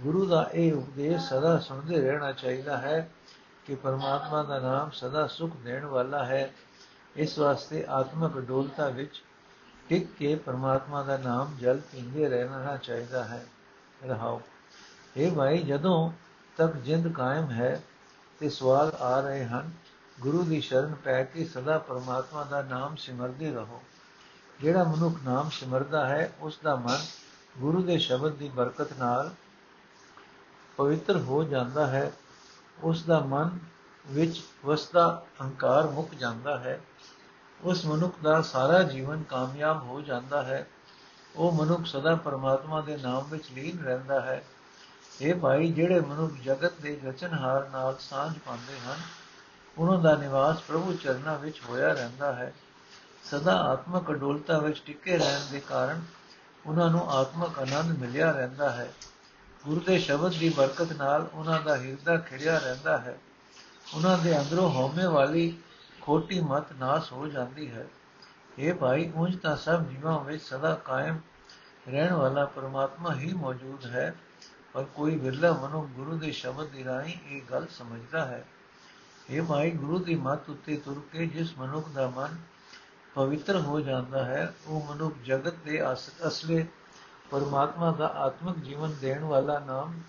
ਗੁਰੂ 0.00 0.26
ਦਾ 0.26 0.50
ਇਹ 0.54 0.72
ਉਪਦੇਸ਼ 0.72 1.22
ਸਦਾ 1.22 1.58
ਸੁਣਦੇ 1.58 2.00
ਰਹਿਣਾ 2.00 2.32
ਚਾਹੀਦਾ 2.32 2.76
ਹੈ 2.76 3.10
ਕਿ 3.66 3.74
ਪਰਮਾਤਮਾ 3.74 4.42
ਦਾ 4.42 4.58
ਨਾਮ 4.58 4.90
ਸਦਾ 4.90 5.26
ਸੁਖ 5.26 5.56
ਦੇਣ 5.56 5.84
ਵਾਲਾ 5.84 6.24
ਹੈ। 6.24 6.54
ਇਸ 7.16 7.38
ਵਾਸਤੇ 7.38 7.84
ਆਤਮਿਕ 7.88 8.32
ਡੋਲਤਾ 8.32 8.88
ਵਿੱਚ 8.88 9.22
ਟਿਕ 9.88 10.14
ਕੇ 10.14 10.34
ਪਰਮਾਤਮਾ 10.34 11.02
ਦਾ 11.02 11.16
ਨਾਮ 11.16 11.56
ਜਲ 11.60 11.80
ਪੀਂਦੇ 11.92 12.28
ਰਹਿਣਾ 12.28 12.76
ਚਾਹੀਦਾ 12.76 13.24
ਹੈ। 13.24 13.46
ਰਹਾਓ 14.06 14.42
ਇਹ 15.16 15.32
ਭਾਈ, 15.32 15.58
ਜਦੋਂ 15.58 16.10
ਤੱਕ 16.56 16.76
ਜਿੰਦ 16.76 17.12
ਕਾਇਮ 17.12 17.50
ਹੈ 17.50 17.82
ਤੇ 18.40 18.48
ਸਵਾਲ 18.48 18.92
ਆ 19.00 19.20
ਰਹੇ 19.20 19.44
ਹਨ 19.44 19.70
ਗੁਰੂ 20.20 20.42
ਦੀ 20.42 20.60
ਸ਼ਰਨ 20.60 20.94
ਪੈ 20.94 21.24
ਕੇ 21.24 21.44
ਸਦਾ 21.44 21.78
ਪਰਮਾਤਮਾ 21.78 22.44
ਦਾ 22.44 22.62
ਨਾਮ 22.62 22.96
ਸਿਮਰਦੇ 22.96 23.50
ਰਹੋ। 23.50 23.82
ਜਿਹੜਾ 24.60 24.84
ਮਨੁੱਖ 24.84 25.14
ਨਾਮ 25.24 25.50
ਸਿਮਰਦਾ 25.50 26.08
ਹੈ 26.08 26.32
ਉਸ 26.40 26.58
ਦਾ 26.64 26.76
ਮਨ 26.76 26.98
ਗੁਰੂ 27.58 27.82
ਦੇ 27.82 27.98
ਸ਼ਬਦ 27.98 28.32
ਦੀ 28.32 28.48
ਬਰਕਤ 28.48 28.92
ਨਾਲ 28.92 29.34
ਪਵਿੱਤਰ 30.76 31.16
ਹੋ 31.16 31.44
ਜਾਂਦਾ 31.44 31.86
ਹੈ। 31.86 32.12
ਉਸ 32.82 33.02
ਦਾ 33.02 33.20
ਮਨ 33.20 33.58
ਵਿੱਚ 34.06 34.42
ਵਸਦਾ 34.64 35.24
ਹੰਕਾਰ 35.42 35.86
ਮੁੱਕ 35.86 36.14
ਜਾਂਦਾ 36.14 36.58
ਹੈ। 36.58 36.80
ਉਸ 37.62 37.86
ਮਨੁੱਖ 37.86 38.14
ਦਾ 38.22 38.42
ਸਾਰਾ 38.42 38.82
ਜੀਵਨ 38.82 39.22
ਕਾਮਯਾਬ 39.22 39.82
ਹੋ 39.82 40.00
ਜਾਂਦਾ 40.00 40.42
ਹੈ। 40.42 40.66
ਉਹ 41.36 41.52
ਮਨੁੱਖ 41.52 41.86
ਸਦਾ 41.86 42.14
ਪਰਮਾਤਮਾ 42.14 42.80
ਦੇ 42.80 42.96
ਨਾਮ 42.96 43.24
ਵਿੱਚ 43.30 43.44
ਲੀਨ 43.52 43.84
ਰਹਿੰਦਾ 43.84 44.20
ਹੈ। 44.20 44.44
ਇਹ 45.20 45.34
ਭਾਈ, 45.34 45.72
ਜਿਹੜੇ 45.72 46.00
ਮਨੁੱਖ 46.00 46.32
ਜਗਤ 46.32 46.72
ਦੇ 46.80 47.00
ਰਚਨਹਾਰ 47.04 47.68
ਨਾਲ 47.68 47.96
ਸਾਂਝ 48.00 48.38
ਪਾਉਂਦੇ 48.46 48.78
ਹਨ 48.78 48.96
ਉਹਨਾਂ 49.78 49.98
ਦਾ 49.98 50.16
ਨਿਵਾਸ 50.16 50.60
ਪ੍ਰਭੂ 50.60 50.92
ਚਰਨਾਂ 50.92 51.38
ਵਿੱਚ 51.38 51.62
ਹੋਇਆ 51.68 51.92
ਰਹਿੰਦਾ 51.92 52.32
ਹੈ। 52.32 52.54
ਸਦਾ 53.24 53.56
ਆਤਮਕ 53.56 54.10
ਅਡੋਲਤਾ 54.10 54.58
ਵਿੱਚ 54.58 54.82
ਟਿਕੇ 54.86 55.18
ਰਹਿਣ 55.18 55.40
ਦੇ 55.50 55.60
ਕਾਰਨ 55.60 56.02
ਉਹਨਾਂ 56.66 56.90
ਨੂੰ 56.90 57.10
ਆਤਮਕ 57.10 57.58
ਆਨੰਦ 57.58 57.98
ਮਿਲਿਆ 57.98 58.30
ਰਹਿੰਦਾ 58.30 58.70
ਹੈ। 58.70 58.92
ਗੁਰੂ 59.64 59.80
ਦੇ 59.80 59.98
ਸ਼ਬਦ 59.98 60.32
ਦੀ 60.32 60.48
ਬਰਕਤ 60.48 60.92
ਨਾਲ 60.92 61.28
ਉਹਨਾਂ 61.34 61.60
ਦਾ 61.60 61.76
ਹਿਰਦਾ 61.76 62.16
ਖਿੜਿਆ 62.16 62.58
ਰਹਿੰਦਾ 62.58 62.98
ਹੈ। 62.98 63.18
ਉਹਨਾਂ 63.94 64.18
ਦੇ 64.18 64.38
ਅੰਦਰੋਂ 64.38 64.70
ਹਉਮੈ 64.70 65.06
ਵਾਲੀ 65.06 65.58
ਖੋਟੀ 66.00 66.40
ਮਤ 66.40 66.72
ਨਾਸ 66.72 67.12
ਹੋ 67.12 67.26
ਜਾਂਦੀ 67.26 67.70
ਹੈ। 67.70 67.86
ਇਹ 68.58 68.74
ਭਾਈ, 68.74 69.12
ਉਂਝ 69.14 69.40
ਤਾਂ 69.40 69.56
ਸਭ 69.56 69.82
ਜੀਵਾਂ 69.82 70.20
ਵਿੱਚ 70.20 70.42
ਸਦਾ 70.42 70.74
ਕਾਇਮ 70.74 71.18
ਰਹਿਣ 71.88 72.12
ਵਾਲਾ 72.12 72.44
ਪਰਮਾਤਮਾ 72.44 73.14
ਹੀ 73.14 73.32
ਮੌਜੂਦ 73.32 73.86
ਹੈ, 73.86 74.14
ਪਰ 74.72 74.84
ਕੋਈ 74.84 75.16
ਵਿਰਲਾ 75.16 75.52
ਮਨੁ 75.52 75.82
ਗੁਰੂ 75.82 76.16
ਦੇ 76.18 76.32
ਸ਼ਬਦ 76.32 76.66
ਦੀ 76.66 76.84
ਰਾਹੀਂ 76.84 77.14
ਇਹ 77.28 77.42
ਗੱਲ 77.50 77.66
ਸਮਝਦਾ 77.66 78.24
ਹੈ। 78.24 78.44
ਇਹ 79.30 79.42
ਮਾਈ 79.42 79.70
ਗੁਰੂ 79.70 79.98
ਦੀ 79.98 80.14
ਮੱਤ 80.14 80.50
ਉੱਤੇ 80.50 80.76
ਤੁਰ 80.76 81.02
ਕੇ 81.12 81.26
ਜਿਸ 81.26 81.58
ਮਨੁੱਖ 81.58 81.88
ਦਾ 81.88 82.08
ਮਨ 82.08 82.36
ਪਵਿੱਤਰ 83.14 83.60
ਹੋ 83.60 83.80
ਜਾਂਦਾ 83.80 84.24
ਹੈ, 84.24 84.54
ਉਹ 84.66 84.94
ਮਨੁੱਖ 84.94 85.14
ਜਗਤ 85.24 85.54
ਦੇ 85.54 85.92
ਅਸਲੇ 86.28 86.66
ਪਰਮਾਤਮਾ 87.30 87.92
ਦਾ 87.92 88.06
ਆਤਮਿਕ 88.06 88.58
ਜੀਵਨ 88.58 88.94
ਦੇਣ 89.00 89.24
ਵਾਲਾ 89.24 89.58
ਨਾਮ 89.58 90.00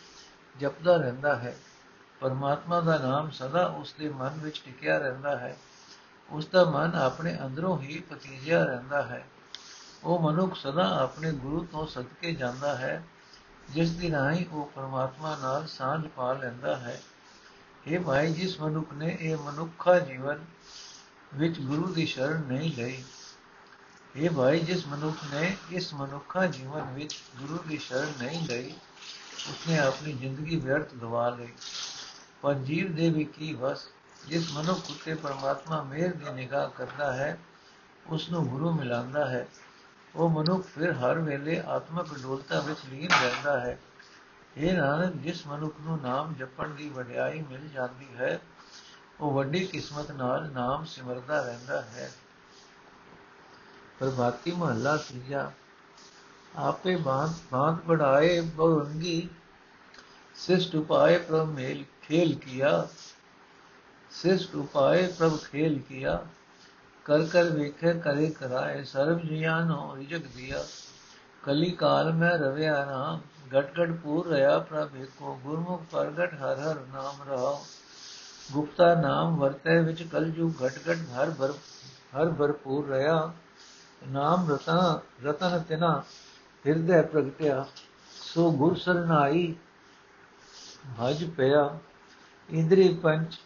ਜਪਦਾ 0.60 0.96
ਰਹਿੰਦਾ 0.98 1.36
ਹੈ। 1.36 1.58
ਪਰਮਾਤਮਾ 2.20 2.82
ਦਾ 2.82 2.98
ਨਾਮ 2.98 3.30
ਸਦਾ 3.30 3.66
ਉਸ 3.68 3.96
ਦੇ 4.00 4.10
ਮਨ 4.10 4.34
ਵਿੱਚ 4.38 4.62
ਟਿਕਿਆ 4.66 4.98
ਰਹਿੰਦਾ 4.98 5.38
ਹੈ। 5.38 5.58
ਉਸ 6.30 6.48
ਦਾ 6.48 6.64
ਮਨ 6.64 6.96
ਆਪਣੇ 6.96 7.38
ਅੰਦਰੋਂ 7.46 7.80
ਹੀ 7.80 8.00
ਪਤੀਜਿਆ 8.00 8.64
ਰਹਿੰਦਾ 8.64 9.04
ਹੈ। 9.04 9.28
ਉਹ 10.04 10.20
ਮਨੁੱਖ 10.20 10.56
ਸਦਾ 10.56 11.00
ਆਪਣੇ 11.00 11.32
ਗੁਰੂ 11.32 11.68
ਤੋਂ 11.72 11.88
ਸਦਕੇ 11.88 12.34
ਜਾਂਦਾ 12.34 12.76
ਹੈ, 12.76 13.04
ਜਿਸ 13.70 13.92
ਦੀ 13.92 14.12
ਰਾਹੀਂ 14.12 14.46
ਉਹ 14.52 14.72
ਪਰਮਾਤਮਾ 14.76 15.36
ਨਾਲ 15.36 15.68
ਸਾਂਝ 15.68 16.08
ਪਾ 16.08 16.34
ਲੈਂਦਾ 16.34 16.76
ਹੈ। 16.76 17.02
ਇਹ 17.86 18.00
ਭਾਈ 18.00 18.32
ਜਿਸ 18.34 18.60
ਮਨੁੱਖ 18.60 18.94
ਨੇ 18.94 19.18
ਇਹ 19.22 19.38
ਮਨੁੱਖਾ 19.38 19.98
ਜੀਵਨ 20.00 20.46
ਵਿੱਚ 21.36 21.60
ਗੁਰੂ 21.60 21.94
ਦੀ 21.94 22.06
ਸ਼ਰਨ 22.06 22.42
ਨਹੀਂ 22.48 22.72
ਲਈ 22.78 23.04
ਇਹ 24.16 24.30
ਭਾਈ 24.30 24.60
ਜਿਸ 24.60 24.86
ਮਨੁੱਖ 24.88 25.24
ਨੇ 25.34 25.56
ਇਸ 25.72 25.94
ਮਨੁੱਖਾ 25.94 26.46
ਜੀਵਨ 26.48 26.94
ਵਿੱਚ 26.94 27.16
ਗੁਰੂ 27.40 27.58
ਦੀ 27.68 27.78
ਸ਼ਰਨ 27.78 28.14
ਨਹੀਂ 28.20 28.48
ਲਈ 28.48 28.74
ਉਸਨੇ 29.50 29.78
ਆਪਣੀ 29.80 30.14
ਜ਼ਿੰਦਗੀ 30.14 30.56
ਵਿਅਰਥ 30.56 30.94
ਗਵਾ 30.96 31.30
ਲਈ 31.30 31.48
ਪਰ 32.42 32.54
ਜੀਵ 32.64 32.96
ਦੇ 32.96 33.10
ਵੀ 33.10 33.24
ਕੀ 33.34 33.54
ਵਸ 33.54 33.88
ਜਿਸ 34.28 34.52
ਮਨੁੱਖ 34.54 34.90
ਉਤੇ 34.92 35.14
ਪਰਮਾਤਮਾ 35.16 35.82
ਮਿਹਰ 35.84 36.14
ਦੀ 36.14 36.34
ਨਿਗਾਹ 36.34 36.70
ਕਰਦਾ 36.70 37.14
ਹੈ 37.14 37.38
ਉਸ 38.06 38.30
ਨੂੰ 38.30 38.46
ਗੁਰੂ 38.48 38.72
ਮਿਲਾਂਦਾ 38.72 39.30
ਹੈ 39.30 39.46
ਉਹ 40.16 40.30
ਮਨੁੱਖ 40.30 40.66
ਫਿਰ 40.66 40.92
ਹਰ 40.94 41.20
ਵੇਲੇ 41.20 41.62
ਆਤਮਕ 41.68 42.14
ਡੋਲਤਾ 42.14 42.60
ਵਿੱਚ 42.60 42.80
ਲੀਨ 42.90 43.10
ਰਹਿੰਦਾ 43.12 43.60
ਹੈ 43.60 43.78
ਇਹ 44.58 44.74
ਨਾਨਕ 44.74 45.16
ਜਿਸ 45.16 45.48
ਮਨੁੱਖ 45.48 45.76
ਨੂੰ 45.82 46.02
ਨਾਮ 46.02 46.34
ਜਪਣ 46.34 46.70
ਦੀ 46.70 46.90
ਵਡਿਆਈ 46.90 47.42
ਮਿਲ 47.42 47.68
ਜਾਂਦੀ 47.68 48.08
ਹੈ, 48.16 48.40
ਉਹ 49.20 49.32
ਵੱਡੀ 49.32 49.66
ਕਿਸਮਤ 49.66 50.12
ਨਾਲ 50.12 50.52
ਨਾਮ 50.52 50.86
ਸਿਮਰਦਾ 50.86 51.42
ਰਹਿੰਦਾ 51.42 51.82
ਹੈ। 51.82 52.12
ਪ੍ਰਭਾਤੀ 54.00 54.52
ਮਹੱਲਾ 54.52 54.98
ਤੀਜਾ, 54.98 55.52
ਆਪੇ 56.56 56.96
ਬਾਤ 56.96 57.30
ਬਾਤ 57.52 57.86
ਬੜਾਏ 57.86 58.42
ਬਹੁਰੰਗੀ, 58.42 59.30
ਸਿਸ਼ਟ 60.36 60.76
ਉਪਾਏ 60.76 61.18
ਪ੍ਰਭ 61.18 61.50
ਮੇਲ 61.50 61.84
ਖੇਲ 62.02 62.36
ਕੀਆ, 62.36 62.88
ਸਿਸ਼ਟ 64.12 64.56
ਉਪਾਏ 64.56 65.08
ਪ੍ਰਭ 65.08 65.38
ਖੇਲ 65.38 65.80
ਕੀਆ, 65.80 66.28
ਕਰ 67.06 67.26
ਕਰ 67.26 67.44
ਵੇਖੇ 67.44 67.94
ਕਰੇ 67.94 68.30
ਕਰਾਏ, 68.30 68.84
ਸਰਬ 68.84 69.22
ਜਿਆਨੋ 69.22 69.96
ਰਿਜਕ 69.96 70.28
ਦਿਆ। 70.28 70.64
ਕਲੀ 71.46 71.72
ਕਾਲ 71.72 72.14
ਮੈਂ 72.14 72.32
ਰਵਿਆ 72.32 72.86
ਨਾਮ 72.86 73.22
ਗਟ 73.54 73.80
ਗਟ 73.80 73.92
ਪੂਰ 73.92 74.28
ਰਿਆ 74.28 74.60
ਪ੍ਰਭ 74.60 74.96
ਏਕੋ, 74.96 75.40
ਗੁਰਮੁਖ 75.44 75.84
ਪ੍ਰਗਟ 75.92 76.34
ਹਰ 76.34 76.60
ਹਰ 76.60 76.76
ਨਾਮ 76.76 77.16
ਰਹਾ 77.30 77.60
ਗੁਪਤਾ 78.52 78.96
ਨਾਮ 78.96 79.36
ਵਰਤੇ 79.36 79.80
ਵਿੱਚ 79.80 80.04
ਕਲਜੂ 80.04 80.54
ਘਟ 80.66 80.74
ਘਟ 80.92 80.98
ਹਰ 80.98 81.32
ਭਰ, 81.32 81.52
ਹਰ 82.18 82.32
ਭਰਪੂਰ 82.32 82.88
ਰਿਆ 82.88 83.34
ਨਾਮ 84.08 84.52
ਰਤਨ 84.52 85.00
ਰਤਨ 85.26 85.60
ਤਿਨਾ, 85.60 86.04
ਹਿਰਦੇ 86.68 87.02
ਪ੍ਰਗਟਿਆ। 87.02 87.66
ਸੋ 88.12 88.52
ਗੁਰ 88.52 88.76
ਸਰਨਾਈ 88.76 89.56
ਭਜ 91.02 91.30
ਪਿਆ। 91.30 91.80
ਇੰਦਰੀ 92.50 92.94
ਪੰਚ, 92.94 93.40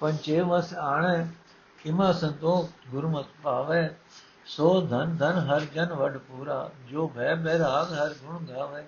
ਪੰਚੇ 0.00 0.40
ਵਸ 0.40 0.74
ਆਣੇ 0.74 1.26
ਕਿਮਾ 1.84 2.12
ਸੰਤੋਖ 2.12 2.70
ਗੁਰਮਤ 2.88 3.26
ਭਾਵੇ। 3.42 3.88
ਸੋ 4.48 4.80
ਧਨ 4.80 5.16
ਧਨ 5.16 5.38
ਹਰ 5.38 5.60
ਜਨ 5.60 5.92
ਵਡ 5.92 6.16
ਪੂਰਾ, 6.18 6.70
ਜੋ 6.90 7.08
ਭੈ 7.08 7.34
ਬੈਰਾਗ 7.34 7.92
ਹਰ 7.92 8.14
ਗੁਣ 8.22 8.44
ਗਾਵੇ। 8.44 8.84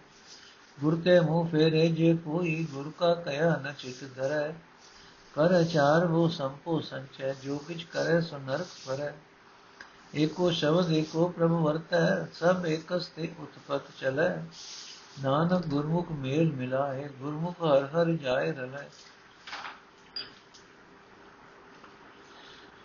ਗੁਰ 0.80 1.00
ਤੇ 1.04 1.20
ਮੂੰਹ 1.20 1.48
ਫੇਰੇ 1.48 1.88
ਜੇ 1.88 2.16
ਕੋਈ, 2.24 2.66
ਗੁਰ 2.72 2.92
ਕਾ 2.98 3.14
ਕਹਿਆ 3.14 3.60
ਨ 3.62 3.72
ਚਿਤ 3.78 4.04
ਧਰੈ। 4.16 4.52
ਕਰ 5.34 5.60
ਅਚਾਰ 5.60 6.04
ਉਹ 6.04 6.28
ਸੰਪੋ 6.28 6.80
ਸੰਚੈ, 6.80 7.34
ਜੋ 7.44 7.58
ਕਿਛ 7.58 7.84
ਕਰੇ 7.84 8.20
ਸੋ 8.20 8.38
ਨਰਕ 8.38 8.66
ਪਰੈ 8.86 9.12
ਏਕੋ 10.14 10.50
ਸ਼ਬਦ, 10.50 10.92
ਏਕੋ 10.92 11.28
ਪ੍ਰਭ 11.28 11.50
ਵਰਤੈ, 11.50 12.24
ਸਭ 12.34 12.66
ਏਕਸ 12.66 13.06
ਤੇ 13.06 13.32
ਉਤਪਤ 13.40 13.82
ਚਲੈ। 14.00 14.42
ਨਾਨਕ 15.22 15.66
ਗੁਰਮੁਖ 15.66 16.10
ਮੇਲ 16.10 16.52
ਮਿਲਾਏ, 16.52 17.08
ਗੁਰਮੁਖ 17.18 17.62
ਹਰ 17.62 17.84
ਹਰ 17.84 18.10
ਜਾਏ 18.10 18.52
ਰਲੈ। 18.52 18.88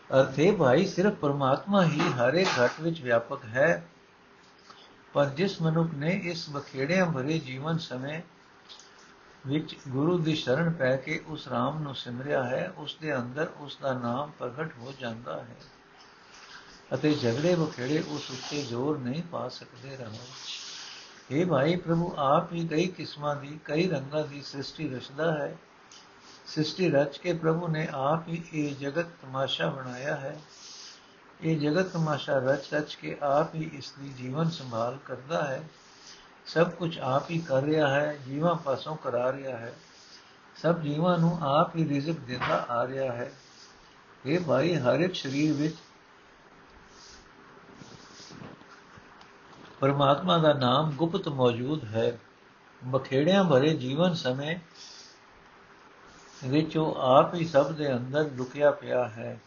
ਅਰਥੇ 0.09 0.51
ਭਾਈ, 0.51 0.85
ਸਿਰਫ 0.85 1.13
ਪਰਮਾਤਮਾ 1.13 1.83
ਹੀ 1.85 2.00
ਹਰੇ 2.00 2.45
ਘਟ 2.45 2.81
ਵਿੱਚ 2.81 3.01
ਵਿਆਪਕ 3.01 3.45
ਹੈ। 3.45 3.88
ਪਰ 5.13 5.25
ਜਿਸ 5.25 5.62
ਮਨੁੱਖ 5.62 5.93
ਨੇ 5.93 6.12
ਇਸ 6.24 6.50
ਬਖੇੜਿਆਂ 6.50 7.05
ਭਰੇ 7.05 7.39
ਜੀਵਨ 7.39 7.77
ਸਮੇਂ 7.77 8.21
ਵਿੱਚ 9.47 9.75
ਗੁਰੂ 9.88 10.17
ਦੀ 10.17 10.35
ਸ਼ਰਨ 10.35 10.71
ਪੈ 10.71 10.95
ਕੇ 10.97 11.24
ਉਸ 11.27 11.47
ਰਾਮ 11.47 11.81
ਨੂੰ 11.83 11.95
ਸਿਮਰਿਆ 11.95 12.43
ਹੈ, 12.43 12.74
ਉਸ 12.77 12.97
ਦੇ 13.01 13.15
ਅੰਦਰ 13.17 13.51
ਉਸ 13.59 13.77
ਦਾ 13.81 13.93
ਨਾਮ 13.93 14.31
ਪ੍ਰਗਟ 14.39 14.77
ਹੋ 14.77 14.93
ਜਾਂਦਾ 15.00 15.43
ਹੈ 15.43 15.55
ਅਤੇ 16.93 17.13
ਝਗੜੇ 17.13 17.55
ਬਖੇੜੇ 17.55 18.03
ਉਸ 18.07 18.31
ਉੱਤੇ 18.31 18.62
ਜ਼ੋਰ 18.62 18.97
ਨਹੀਂ 18.97 19.24
ਪਾ 19.24 19.47
ਸਕਦੇ 19.50 19.97
ਰਹੋ 19.97 20.17
ਇਹ 21.31 21.45
ਭਾਈ, 21.45 21.75
ਪ੍ਰਭੂ 21.75 22.13
ਆਪ 22.17 22.53
ਹੀ 22.53 22.67
ਕਈ 22.67 22.88
ਕਿਸਮਾਂ 22.88 23.35
ਦੀ, 23.35 23.59
ਕਈ 23.65 23.88
ਰੰਗਾਂ 23.89 24.24
ਦੀ 24.27 24.41
ਸ੍ਰਿਸ਼ਟੀ 24.41 24.89
ਰਚਦਾ 24.89 25.31
ਹੈ। 25.31 25.55
ਸ੍ਰਿਸ਼ਟੀ 26.48 26.90
ਰਚ 26.90 27.18
ਕੇ 27.18 27.34
ਪ੍ਰਭੂ 27.34 27.68
ਨੇ 27.68 27.88
ਆਪ 27.92 28.28
ਹੀ 28.28 28.44
ਇਹ 28.54 28.75
ਜਗਤ 28.75 29.06
ਤਮਾਸ਼ਾ 29.06 29.70
ਬਣਾਇਆ 29.70 30.16
ਹੈ। 30.16 30.42
ਇਹ 31.42 31.60
ਜਗਤ 31.60 31.86
ਤਮਾਸ਼ਾ 31.86 32.38
ਰਚ 32.38 32.74
ਰਚ 32.74 32.96
ਕੇ 32.96 33.18
ਆਪ 33.22 33.56
ਹੀ 33.56 33.70
ਇਸ 33.74 33.94
ਦੀ 34.00 34.10
ਜੀਵਨ 34.10 34.50
ਸੰਭਾਲ 34.50 34.98
ਕਰਦਾ 35.06 35.44
ਹੈ। 35.44 35.64
ਸਭ 36.46 36.70
ਕੁਝ 36.70 37.00
ਆਪ 37.00 37.32
ਹੀ 37.32 37.40
ਕਰ 37.40 37.62
ਰਿਹਾ 37.62 37.90
ਹੈ, 37.90 38.18
ਜੀਵਾਂ 38.25 38.56
ਪਾਸੋਂ 38.56 38.96
ਕਰਾ 38.96 39.32
ਰਿਹਾ 39.32 39.58
ਹੈ। 39.58 39.74
ਸਭ 40.56 40.80
ਜੀਵਾਂ 40.80 41.18
ਨੂੰ 41.18 41.38
ਆਪ 41.42 41.75
ਹੀ 41.75 41.90
ਰਿਜ਼ਕ 41.90 42.14
ਦਿੰਦਾ 42.14 42.66
ਆ 42.70 42.88
ਰਿਹਾ 42.88 43.14
ਹੈ। 43.14 43.32
ਇਹ 44.25 44.40
ਭਾਈ, 44.40 44.75
ਹਰ 44.75 45.00
ਇੱਕ 45.00 45.16
ਸਰੀਰ 45.16 45.54
ਵਿੱਚ 45.54 45.75
ਪਰਮਾਤਮਾ 49.80 50.38
ਦਾ 50.38 50.54
ਨਾਮ 50.54 50.92
ਗੁਪਤ 50.92 51.28
ਮੌਜੂਦ 51.28 51.84
ਹੈ। 51.84 52.20
ਬਖੇੜਿਆਂ 52.84 53.44
ਭਰੇ 53.44 53.74
ਜੀਵਨ 53.74 54.14
ਸਮੇਂ 54.14 54.60
ਵਿੱਚ 56.48 56.78
ਉਹ 56.78 56.96
ਆਪ 56.96 57.36
ਹੀ 57.36 57.46
ਸਭ 57.46 57.72
ਦੇ 57.72 57.94
ਅੰਦਰ 57.94 58.30
ਲੁਕਿਆ 58.34 58.72
ਪਿਆ 58.72 59.08
ਹੈ। 59.08 59.40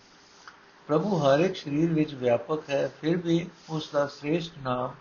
ਪ੍ਰਭੂ 0.86 1.18
ਹਰ 1.18 1.38
ਇੱਕ 1.38 1.56
ਸਰੀਰ 1.56 1.92
ਵਿੱਚ 1.92 2.14
ਵਿਆਪਕ 2.14 2.70
ਹੈ, 2.70 2.90
ਫਿਰ 3.00 3.16
ਵੀ 3.16 3.48
ਉਸ 3.70 3.90
ਦਾ 3.92 4.06
ਸ੍ਰੇਸ਼ਟ 4.06 4.52
ਨਾਮ 4.62 4.94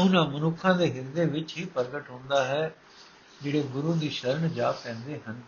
ਉਹਨਾਂ 0.00 0.24
ਮਨੁੱਖਾਂ 0.24 0.74
ਦੇ 0.74 0.92
ਹਿਰਦੇ 0.94 1.24
ਵਿੱਚ 1.24 1.56
ਹੀ 1.56 1.64
ਪ੍ਰਗਟ 1.64 2.10
ਹੁੰਦਾ 2.10 2.44
ਹੈ, 2.44 2.74
ਜਿਹੜੇ 3.42 3.62
ਗੁਰੂ 3.62 3.92
ਦੀ 3.92 4.08
ਸ਼ਰਨ 4.08 4.48
ਜਾ 4.48 4.72
ਪੈਂਦੇ 4.72 5.20
ਹਨ। 5.28 5.40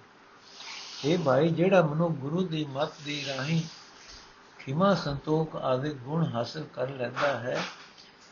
ਇਹ 1.05 1.19
ਭਾਈ, 1.19 1.49
ਜਿਹੜਾ 1.49 1.83
ਮਨੁ 1.83 2.09
ਗੁਰੂ 2.09 2.43
ਦੀ 2.43 2.65
ਮੱਤ 2.65 2.93
ਦੀ 3.05 3.25
ਰਾਹੀਂ 3.29 3.63
ਖਿਮਾ, 4.59 4.95
ਸੰਤੋਖ 4.95 5.57
ਆਦਿ 5.57 5.95
ਗੁਣ 5.95 6.27
ਹਾਸਲ 6.27 6.65
ਕਰ 6.75 6.89
ਲੈਂਦਾ 6.89 7.39
ਹੈ, 7.39 7.63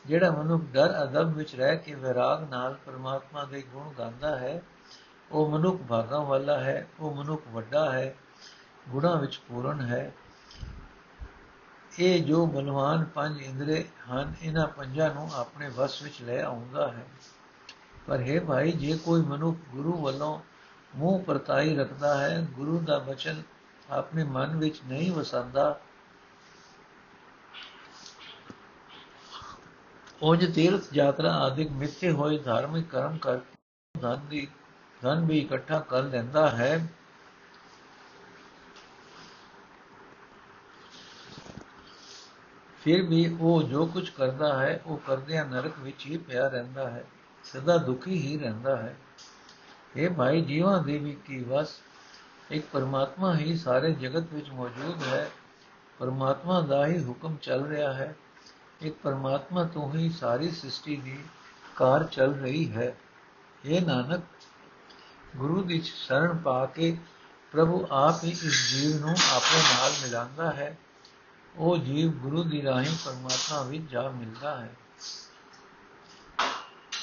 ਜਿਹੜਾ 0.06 0.30
ਮਨੁ 0.30 0.58
ਡਰ, 0.58 1.02
ਅਦਬ 1.02 1.34
ਵਿੱਚ 1.34 1.54
ਰਹਿ 1.54 1.76
ਕੇ 1.76 1.94
ਵਿਰਾਗ 1.94 2.50
ਨਾਲ 2.50 2.78
ਪਰਮਾਤਮਾ 2.86 3.44
ਦੇ 3.44 3.62
ਗੁਣ 3.62 3.92
ਗਾਉਂਦਾ 3.98 4.38
ਹੈ 4.38 4.62
ਉਹ 5.32 5.50
ਮਨੁੱਖ 5.50 5.82
ਭਾਗਾਂ 5.82 6.20
ਵਾਲਾ 6.20 6.60
ਹੈ, 6.60 6.88
ਉਹ 7.00 7.14
ਮਨੁੱਖ 7.14 7.42
ਵੱਡਾ 7.48 7.92
ਹੈ, 7.92 8.14
ਗੁਣਾ 8.88 9.14
ਵਿੱਚ 9.14 9.40
ਪੂਰਨ 9.48 9.80
ਹੈ। 9.80 10.12
ਇਹ 11.98 12.24
ਜੋ 12.24 12.46
ਬਲਵਾਨ 12.46 13.04
ਪੰਜ 13.04 13.42
ਇੰਦਰੇ 13.42 13.84
ਹਨ, 14.10 14.34
ਇਹਨਾਂ 14.42 14.66
ਪੰਜਾਂ 14.66 15.14
ਨੂੰ 15.14 15.30
ਆਪਣੇ 15.34 15.68
ਵਸ 15.68 16.02
ਵਿੱਚ 16.02 16.22
ਲੈ 16.22 16.42
ਆਉਂਦਾ 16.42 16.88
ਹੈ। 16.88 17.06
ਪਰ 18.06 18.20
ਹੈ 18.20 18.40
ਭਾਈ, 18.40 18.72
ਜੇ 18.72 18.98
ਕੋਈ 18.98 19.22
ਮਨੁੱਖ 19.22 19.58
ਗੁਰੂ 19.72 19.92
ਵੱਲੋਂ 19.92 20.40
ਮੂੰਹ 20.96 21.22
ਪਰਤਾਈ 21.22 21.76
ਰੱਖਦਾ 21.76 22.18
ਹੈ, 22.18 22.46
ਗੁਰੂ 22.50 22.78
ਦਾ 22.78 22.98
ਬਚਨ 22.98 23.42
ਆਪਣੇ 23.90 24.24
ਮਨ 24.24 24.56
ਵਿੱਚ 24.56 24.80
ਨਹੀਂ 24.86 25.12
ਵਸੰਦਾ 25.12 25.80
ਉਂਝ 30.22 30.54
ਤੀਰਥ 30.54 30.82
ਯਾਤਰਾ 30.94 31.32
ਆਦਿਕ 31.32 31.70
ਮਿੱਥੇ 31.70 32.10
ਹੋਏ 32.10 32.38
ਧਾਰਮਿਕ 32.38 32.90
ਕਰਮ 32.90 33.18
ਕਰ 33.18 33.38
ਧਨ 34.00 34.20
ਦੀ 34.30 34.48
ਧਨ 35.02 35.24
ਵੀ 35.24 35.38
ਇਕੱਠਾ 35.38 35.78
ਕਰ 35.80 36.02
ਲੈਂਦਾ 36.02 36.50
ਹੈ। 36.50 36.86
ਫਿਰ 42.84 43.02
ਵੀ 43.02 43.36
ਉਹ 43.40 43.62
ਜੋ 43.62 43.86
ਕੁਝ 43.86 44.10
ਕਰਦਾ 44.10 44.58
ਹੈ, 44.58 44.80
ਉਹ 44.86 44.98
ਕਰਦਿਆਂ 44.98 45.44
ਨਰਕ 45.44 45.78
ਵਿੱਚ 45.78 46.06
ਹੀ 46.06 46.16
ਪਿਆ 46.16 46.48
ਰਹਿੰਦਾ 46.48 46.90
ਹੈ, 46.90 47.04
ਸਦਾ 47.44 47.76
ਦੁਖੀ 47.76 48.18
ਹੀ 48.18 48.38
ਰਹਿੰਦਾ 48.38 48.76
ਹੈ। 48.76 48.96
ਇਹ 49.96 50.10
ਭਾਈ, 50.10 50.40
ਜੀਵਾਂ 50.40 50.82
ਦੇ 50.82 50.98
ਵੀ 50.98 51.12
ਕੀ 51.12 51.44
ਵਸ? 51.44 51.80
ਇੱਕ 52.50 52.66
ਪਰਮਾਤਮਾ 52.72 53.36
ਹੀ 53.36 53.56
ਸਾਰੇ 53.56 53.92
ਜਗਤ 53.92 54.32
ਵਿੱਚ 54.32 54.50
ਮੌਜੂਦ 54.50 55.02
ਹੈ। 55.02 55.30
ਪਰਮਾਤਮਾ 55.98 56.60
ਦਾ 56.60 56.86
ਹੀ 56.86 57.04
ਹੁਕਮ 57.04 57.36
ਚੱਲ 57.36 57.66
ਰਿਹਾ 57.66 57.92
ਹੈ। 57.92 58.16
ਇੱਕ 58.80 58.96
ਪਰਮਾਤਮਾ 59.02 59.64
ਤੋਂ 59.64 59.94
ਹੀ 59.94 60.10
ਸਾਰੀ 60.10 60.50
ਸ੍ਰਿਸ਼ਟੀ 60.50 60.96
ਦੀ 60.96 61.24
ਕਾਰ 61.76 62.04
ਚੱਲ 62.04 62.34
ਰਹੀ 62.34 62.72
ਹੈ। 62.72 62.96
ਇਹ 63.64 63.82
ਨਾਨਕ 63.82 64.20
ਗੁਰੂ 65.36 65.62
ਦੀ 65.62 65.80
ਸ਼ਰਨ 65.80 66.36
ਪਾ 66.36 66.66
ਕੇ 66.66 66.98
ਪ੍ਰਭੂ 67.52 67.86
ਆਪ 67.90 68.24
ਹੀ 68.24 68.30
ਇਸ 68.30 68.74
ਜੀਵ 68.74 69.00
ਨੂੰ 69.00 69.10
ਆਪਣੇ 69.10 69.60
ਨਾਲ 69.60 69.90
ਮਿਲਾਉਂਦਾ 70.02 70.50
ਹੈ। 70.50 70.78
ਉਹ 71.56 71.76
ਜੀਵ 71.76 72.12
ਗੁਰੂ 72.12 72.42
ਦੀ 72.44 72.62
ਰਾਹੀਂ 72.62 72.96
ਪਰਮਾਤਮਾ 73.04 73.62
ਵਿੱਚ 73.62 73.90
ਜਾ 73.90 74.08
ਮਿਲਦਾ 74.08 74.60
ਹੈ। 74.60 74.74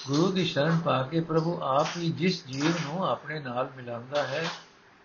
ਗੁਰੂ 0.07 0.31
ਦੀ 0.31 0.45
ਸ਼ਰਨ 0.45 0.79
ਪਾ 0.85 1.03
ਕੇ 1.03 1.21
ਪ੍ਰਭੂ 1.21 1.61
ਆਪ 1.61 1.87
ਹੀ 1.97 2.11
ਜਿਸ 2.11 2.45
ਜੀਵ 2.47 2.71
ਨੂੰ 2.81 3.07
ਆਪਣੇ 3.07 3.39
ਨਾਲ 3.39 3.71
ਮਿਲਾਉਂਦਾ 3.75 4.23
ਹੈ, 4.23 4.49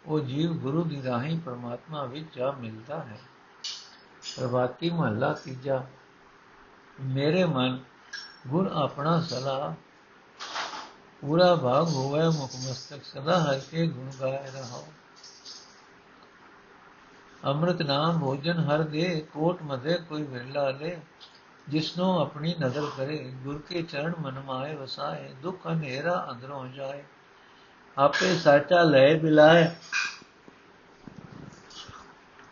ਉਹ 0.07 0.21
ਜੀਵ 0.21 0.53
ਗੁਰੂ 0.53 0.85
ਦੀ 0.85 1.03
ਰਾਹੀਂ 1.03 1.41
ਪਰਮਾਤਮਾ 1.41 2.05
ਵਿੱਚ 2.05 2.39
ਜਾ 2.39 2.51
ਮਿਲਦਾ 2.51 3.03
ਹੈ। 3.03 3.19
ਪ੍ਰਭਾਤੀ 4.37 4.91
ਮਹੱਲਾ 4.91 5.33
ਤੀਜਾ, 5.33 5.87
ਮੇਰੇ 7.01 7.45
ਮਨ 7.45 7.85
ਗੁਰ 8.47 8.67
ਆਪਣਾ 8.67 9.21
ਸਲਾ 9.21 9.75
ਪੂਰਾ 11.21 11.55
ਭਾਗ 11.55 11.89
ਹੋਵੇ 11.89 12.23
ਮੁਖ 12.29 12.51
ਮਸਤਕ 12.57 13.05
ਸਦਾ 13.05 13.39
ਹਰ 13.41 13.59
ਕੇ 13.71 13.87
ਗੁਣ 13.87 14.11
ਗਾਏ 14.21 14.51
ਰਹਾਓ 14.55 14.87
ਅੰਮ੍ਰਿਤ 17.47 17.83
ਨਾਮ 17.83 18.19
ਭੋਜਨ 18.21 18.59
ਹਰ 18.59 18.83
ਦੇ 18.83 19.27
ਕੋਟ 19.33 19.63
ਮਧੇ 19.63 19.95
ਕੋਈ 20.09 20.23
ਵਿਰਲਾ 20.23 20.71
ਲੈ, 20.71 20.97
ਜਿਸਨੂੰ 21.69 22.21
ਆਪਣੀ 22.21 22.55
ਨਜ਼ਰ 22.61 22.87
ਕਰੇ, 22.97 23.19
ਗੁਰ 23.45 23.59
ਕੇ 23.69 23.83
ਚਰਨ 23.83 24.13
ਮਨ 24.21 24.41
ਮਾਏ 24.41 24.75
ਵਸਾਏ, 24.75 25.29
ਦੁੱਖ 25.43 25.67
ਹਨੇਰਾ 25.67 26.27
ਅੰਦਰੋਂ 26.31 26.67
ਜਾਏ, 26.69 27.03
ਆਪੇ 27.99 28.37
ਸਾਚਾ 28.39 28.83
ਲੈ 28.83 29.15
ਬਿਲਾਏ। 29.15 29.71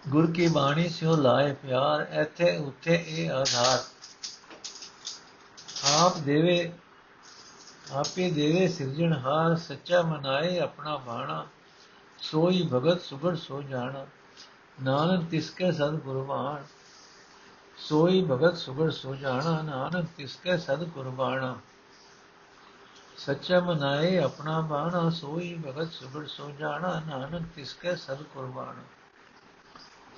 ਗੁਰ 0.08 0.30
ਕੀ 0.30 0.48
ਬਾਣੀ 0.48 0.88
ਸਿਓ 0.88 1.16
ਲਾਏ 1.16 1.52
ਪਿਆਰ 1.52 2.06
ਇੱਥੇ 2.12 2.56
ਉੱਥੇ 2.56 3.04
ਇਹ 3.08 3.30
ਆਧਾਰ। 3.30 3.78
ਆਪ 5.98 6.18
ਦੇਵੇ 6.18 6.72
ਆਪੇ 7.92 8.30
ਦੇਵੇ 8.30 8.68
ਸਿਰਜਣਹਾਰ 8.68 9.56
ਸੱਚਾ 9.56 10.02
ਮਨਾਏ 10.02 10.58
ਆਪਣਾ 10.58 10.96
ਬਾਣਾ। 10.96 11.46
ਸੋਈ 12.18 12.68
ਭਗਤ 12.72 13.00
ਸੁਗੜ 13.00 13.34
ਸੋ 13.36 13.62
ਜਾਣਾ, 13.62 14.06
ਨਾਨਕ 14.82 15.28
ਤਿਸਕੇ 15.30 15.72
ਸਦ 15.72 15.98
ਕੁਰਬਾਨ 15.98 16.64
ਸੋਈ 17.78 18.24
ਭਗਤ 18.24 18.56
ਸੁਗੜ 18.56 18.90
ਸੋ 18.90 19.14
ਜਾਣਾ, 19.14 19.62
ਨਾਨਕ 19.62 20.06
ਤਿਸਕੇ 20.16 20.56
ਸਦ 20.58 20.84
ਕੁਰਬਾਨਾ 20.84 21.56
ਸੱਚਾ 23.16 23.60
ਮਨਾਏ 23.60 24.18
ਆਪਣਾ 24.18 24.60
ਬਾਣਾ, 24.60 25.10
ਸੋਈ 25.10 25.54
ਭਗਤ 25.66 25.92
ਸੁਗੜ 25.92 26.26
ਸੋ 26.26 26.50
ਜਾਣਾ, 26.50 27.02
ਨਾਨਕ 27.06 27.42
ਤਿਸਕੇ 27.56 27.96
ਸਦ 27.96 28.22
ਕੁਰਬਾਨਾ 28.22 28.82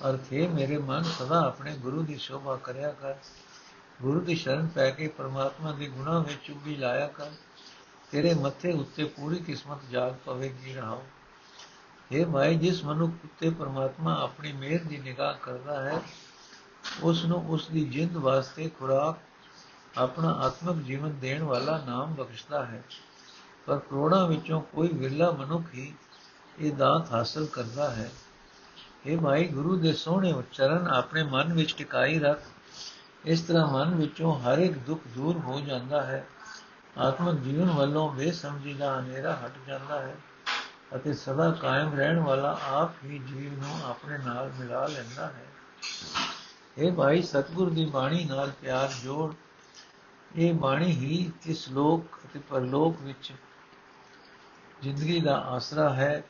ਅਰਥੇ 0.09 0.47
ਮੇਰੇ 0.47 0.77
ਮਨ 0.77 1.03
ਸਦਾ 1.03 1.39
ਆਪਣੇ 1.39 1.73
ਗੁਰੂ 1.77 2.01
ਦੀ 2.01 2.17
ਸ਼ੋਭਾ 2.17 2.55
ਕਰਿਆ 2.55 2.91
ਕਰ। 2.91 3.15
ਗੁਰੂ 4.01 4.19
ਦੀ 4.19 4.35
ਸ਼ਰਨ 4.35 4.67
ਪੈ 4.67 4.89
ਕੇ 4.91 5.07
ਪਰਮਾਤਮਾ 5.07 5.71
ਦੇ 5.71 5.87
ਗੁਣਾ 5.87 6.19
ਵਿੱਚ 6.19 6.39
ਚੁੱਭੀ 6.43 6.75
ਲਾਇਆ 6.75 7.07
ਕਰ। 7.07 7.31
ਤੇਰੇ 8.11 8.33
ਮੱਥੇ 8.33 8.71
ਉੱਤੇ 8.71 9.03
ਪੂਰੀ 9.03 9.35
ਕਿਸਮਤ 9.35 9.77
ਜਾਗ 9.91 10.13
ਪਵੇਗੀ 10.25 10.73
ਰਹਾਓ 10.73 11.03
ਇਹ 12.11 12.25
ਮਾਈ, 12.25 12.55
ਜਿਸ 12.55 12.83
ਮਨੁੱਖ 12.85 13.13
ਉੱਤੇ 13.25 13.49
ਪਰਮਾਤਮਾ 13.49 14.21
ਆਪਣੀ 14.21 14.51
ਮਿਹਰ 14.51 14.83
ਦੀ 14.83 14.97
ਨਿਗਾਹ 14.97 15.33
ਕਰਦਾ 15.33 15.81
ਹੈ 15.81 16.01
ਉਸ 17.03 17.25
ਨੂੰ 17.25 17.49
ਉਸ 17.49 17.67
ਦੀ 17.67 17.85
ਜਿੰਦ 17.85 18.17
ਵਾਸਤੇ 18.17 18.69
ਖੁਰਾਕ, 18.69 19.19
ਆਪਣਾ 19.97 20.33
ਆਤਮਿਕ 20.33 20.85
ਜੀਵਨ 20.85 21.19
ਦੇਣ 21.19 21.43
ਵਾਲਾ 21.43 21.83
ਨਾਮ 21.87 22.13
ਬਖਸ਼ਦਾ 22.13 22.65
ਹੈ। 22.65 22.83
ਪਰ 23.65 23.79
ਕਰੋੜਾਂ 23.79 24.27
ਵਿੱਚੋਂ 24.27 24.61
ਕੋਈ 24.61 24.87
ਵਿਰਲਾ 24.87 25.31
ਮਨੁੱਖ 25.31 25.63
ਹੀ 25.73 25.93
ਇਹ 26.59 26.71
ਦਾਤ 26.71 27.13
ਹਾਸਲ 27.13 27.45
ਕਰਦਾ 27.45 27.89
ਹੈ। 27.89 28.11
ਇਹ 29.05 29.17
ਮਾਈ, 29.17 29.47
ਗੁਰੂ 29.47 29.75
ਦੇ 29.77 29.93
ਸੋਹਣੇ 29.93 30.33
ਉਚਰਨ 30.33 30.87
ਆਪਣੇ 30.87 31.23
ਮਨ 31.23 31.53
ਵਿੱਚ 31.53 31.75
ਟਿਕਾਈ 31.77 32.19
ਰੱਖ। 32.19 32.41
ਇਸ 33.25 33.41
ਤਰ੍ਹਾਂ 33.41 33.67
ਮਨ 33.67 33.95
ਵਿੱਚੋਂ 33.95 34.39
ਹਰ 34.39 34.57
ਇੱਕ 34.57 34.77
ਦੁੱਖ 34.77 35.01
ਦੂਰ 35.07 35.37
ਹੋ 35.37 35.61
ਜਾਂਦਾ 35.61 36.01
ਹੈ। 36.01 36.27
ਆਤਮਿਕ 36.97 37.35
ਜੀਵਨ 37.35 37.69
ਵੱਲੋਂ 37.69 38.13
ਬੇਸਮਝੀ 38.13 38.73
ਦਾ 38.73 38.99
ਹਨੇਰਾ 38.99 39.35
ਹਟ 39.35 39.51
ਜਾਂਦਾ 39.67 40.01
ਹੈ 40.01 40.15
ਅਤੇ 40.95 41.13
ਸਦਾ 41.13 41.51
ਕਾਇਮ 41.51 41.93
ਰਹਿਣ 41.93 42.19
ਵਾਲਾ 42.19 42.59
ਆਪ 42.63 42.91
ਹੀ 43.03 43.19
ਜੀਵ 43.19 43.53
ਨੂੰ 43.53 43.89
ਆਪਣੇ 43.89 44.17
ਨਾਲ 44.17 44.51
ਮਿਲਾ 44.59 44.87
ਲੈਂਦਾ 44.87 45.27
ਹੈ। 45.27 45.45
ਇਹ 46.77 46.91
ਭਾਈ, 46.91 47.21
ਸਤਗੁਰ 47.21 47.69
ਦੀ 47.69 47.85
ਬਾਣੀ 47.85 48.25
ਨਾਲ 48.25 48.51
ਪਿਆਰ 48.61 48.89
ਜੋੜ। 49.03 49.33
ਇਹ 50.35 50.53
ਬਾਣੀ 50.53 50.91
ਹੀ 50.91 51.31
ਇਸ 51.45 51.69
ਲੋਕ 51.69 52.17
ਅਤੇ 52.25 52.39
ਪਰਲੋਕ 52.39 53.01
ਵਿੱਚ 53.01 53.31
ਜ਼ਿੰਦਗੀ 54.81 55.19
ਦਾ 55.19 55.37
ਆਸਰਾ 55.37 55.93
ਹੈ, 55.93 56.23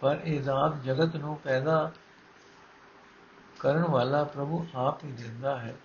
ਪਰ 0.00 0.20
ਇਹ 0.24 0.40
ਜ਼ਾਤ 0.42 0.82
ਜਗਤ 0.82 1.16
ਨੂੰ 1.16 1.36
ਪੈਦਾ 1.36 1.92
ਕਰਨ 3.58 3.82
ਵਾਲਾ 3.82 4.24
ਪ੍ਰਭੂ 4.24 4.66
ਆਪ 4.74 5.04
ਹੀ 5.04 5.12
ਦਿੰਦਾ 5.12 5.58
ਹੈ। 5.58 5.76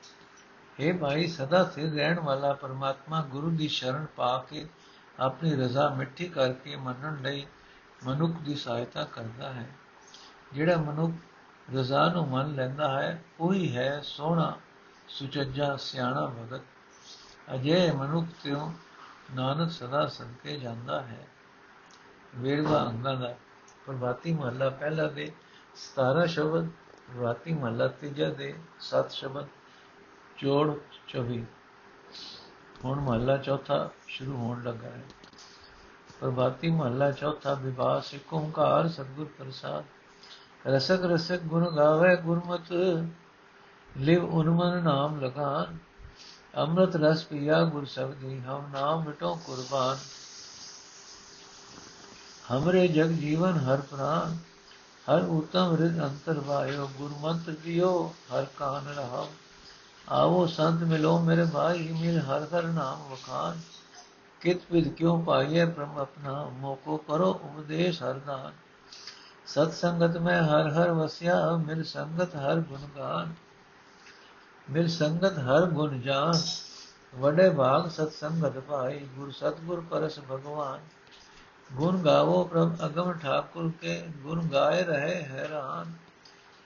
हे 0.81 0.97
ਭਾਈ, 0.97 1.27
ਸਦਾ 1.27 1.63
ਸਥਿਰ 1.63 1.93
ਰਹਿਣ 1.93 2.19
ਵਾਲਾ 2.19 2.53
ਪਰਮਾਤਮਾ 2.53 3.21
ਗੁਰੂ 3.21 3.49
ਦੀ 3.49 3.67
ਸ਼ਰਨ 3.67 4.05
ਪਾ 4.15 4.45
ਕੇ 4.49 4.67
ਆਪਣੀ 5.19 5.55
ਰਜ਼ਾ 5.55 5.89
ਮਿੱਠੀ 5.89 6.27
ਕਰਕੇ 6.27 6.75
ਮੰਨਣ 6.75 7.21
ਲਈ 7.21 7.47
ਮਨੁੱਖ 8.05 8.31
ਦੀ 8.31 8.55
ਸਹਾਇਤਾ 8.55 9.03
ਕਰਦਾ 9.03 9.53
ਹੈ। 9.53 9.69
ਜਿਹੜਾ 10.53 10.77
ਮਨੁੱਖ 10.77 11.13
ਰਜ਼ਾ 11.75 12.13
ਨੂੰ 12.13 12.27
ਮੰਨ 12.27 12.55
ਲੈਂਦਾ 12.55 13.01
ਹੈ, 13.01 13.23
ਉਹੀ 13.39 13.77
ਹੈ 13.77 14.01
ਸੋਹਣਾ, 14.01 14.57
ਸੁਚੱਜਾ, 15.07 15.75
ਸਿਆਣਾ 15.75 16.25
ਭਗਤ। 16.25 16.61
ਅਜੇ 17.55 17.91
ਮਨੁੱਖ 17.91 18.27
ਤਿਉ 18.43 18.71
ਨਾਨਕ 19.35 19.71
ਸਦਾ 19.71 20.07
ਸੰਕੇ 20.07 20.59
ਜਾਂਦਾ 20.59 21.01
ਹੈ। 21.01 21.27
ਵੇਰਵਾ 22.35 22.85
ਅੰਗਾਂ 22.85 23.15
ਦਾ 23.15 23.35
ਪ੍ਰਭਾਤੀ 23.85 24.33
ਮਹੱਲਾ 24.33 24.69
ਪਹਿਲਾ 24.69 25.07
ਦੇ 25.07 25.31
17 25.75 26.25
ਸ਼ਬਦ, 26.25 26.67
ਪ੍ਰਭਾਤੀ 26.67 27.53
ਮਹੱਲਾ 27.53 27.87
ਤੀਜਾ 27.87 28.29
ਦੇ 28.29 28.55
7 28.79 29.11
ਸ਼ਬਦ 29.11 29.45
ਜੋੜ 30.37 30.67
24 31.09 31.37
ਹੁਣ 32.83 32.99
ਮਹੱਲਾ 32.99 33.37
ਚੌਥਾ 33.37 33.77
ਸ਼ੁਰੂ 34.07 34.35
ਹੋਣ 34.37 34.63
ਲੱਗਾ 34.63 34.89
ਹੈ 34.89 35.03
ਪ੍ਰਭਾਤੀ 36.19 36.69
ਮਹੱਲਾ 36.69 37.11
ਚੌਥਾ 37.11 37.53
ਵਿਵਾਹ 37.53 37.99
ਸਿੱਖ 38.01 38.33
ਓੰਕਾਰ 38.33 38.87
ਸਤਗੁਰ 38.87 39.27
ਪ੍ਰਸਾਦ 39.37 40.67
ਰਸਕ 40.67 41.05
ਰਸਕ 41.05 41.41
ਗੁਣ 41.43 41.69
ਗਾਵੇ 41.75 42.15
ਗੁਰਮਤ 42.15 42.71
ਲਿਵ 43.97 44.25
ਉਨਮਨ 44.25 44.81
ਨਾਮ 44.83 45.19
ਲਗਾਨ 45.19 45.77
ਅੰਮ੍ਰਿਤ 46.57 46.95
ਰਸ 46.95 47.23
ਪੀਆ 47.23 47.63
ਗੁਰ 47.63 47.85
ਸਬਦੀ 47.85 48.39
ਹਮ 48.39 48.69
ਨਾਮ 48.73 49.03
ਮਿਟੋ 49.05 49.33
ਕੁਰਬਾਨ 49.45 49.97
ਹਮਰੇ 52.51 52.87
ਜਗ 52.87 53.11
ਜੀਵਨ 53.15 53.57
ਹਰ 53.59 53.81
ਪ੍ਰਾਨ 53.91 54.37
ਹਰ 55.07 55.27
ਉਤਮ 55.31 55.75
ਰਿਦ 55.75 55.99
ਅੰਤਰ 56.03 56.39
ਵਾਇਓ 56.39 56.87
ਗੁਰ 56.97 57.11
ਮੰਤਰ 57.21 57.55
ਦਿਓ 57.63 57.91
ਹਰ 58.31 58.45
ਕਾਨ 58.57 58.87
ਰਹਾਓ 58.87 59.27
ਆਵੋ 60.07 60.45
ਸੰਤ 60.47 60.83
ਮਿਲੋ 60.83 61.17
ਮੇਰੇ 61.19 61.45
ਭਾਈ 61.45 61.87
ਮਿਲ 61.93 62.19
ਹਰ 62.19 62.43
ਹਰ 62.53 62.63
ਨਾਮ 62.65 62.99
ਵਖਾਨ 63.11 63.59
ਕਿਤ 64.41 64.59
ਵਿਦ 64.71 64.87
ਕਿਉ 64.87 65.17
ਪਾਈਏ 65.21 65.65
ਪ੍ਰਮ 65.65 65.97
ਆਪਣਾ 65.97 66.43
ਮੋਕੋ 66.59 66.97
ਕਰੋ 67.07 67.29
ਉਪਦੇਸ਼ 67.43 68.01
ਹਰਦਾਨ 68.03 68.53
ਸਤ 69.47 69.73
ਸੰਗਤ 69.73 70.17
ਮੈਂ 70.17 70.41
ਹਰ 70.43 70.69
ਹਰ 70.71 70.91
ਵਸਿਆ 70.91 71.35
ਮਿਲ 71.57 71.83
ਸੰਗਤ 71.83 72.35
ਹਰ 72.35 72.59
ਗੁਣ 72.61 72.87
ਗਾਨ 72.97 73.33
ਮਿਲ 74.67 74.87
ਸੰਗਤ 74.89 75.39
ਹਰ 75.39 75.65
ਗੁਣ 75.71 75.99
ਜਾਨ 76.01 76.39
ਵਡੇ 77.13 77.49
ਭਾਗ 77.49 77.89
ਸਤ 77.89 78.11
ਸੰਗਤ 78.11 78.59
ਭਾਈ 78.59 78.99
ਗੁਰ 79.17 79.31
ਸਤਗੁਰ 79.31 79.81
ਪਰਸ 79.89 80.19
ਭਗਵਾਨ 80.29 80.79
ਗੁਣ 81.69 81.97
ਗਾਵੋ 81.97 82.43
ਪ੍ਰਭ 82.43 82.85
ਅਗਮ 82.85 83.11
ਠਾਕੁਰ 83.13 83.71
ਕੇ 83.81 84.01
ਗੁਣ 84.23 84.47
ਗਾਏ 84.47 84.83
ਰਹੇ 84.83 85.21
ਹੈਰਾਨ 85.23 85.93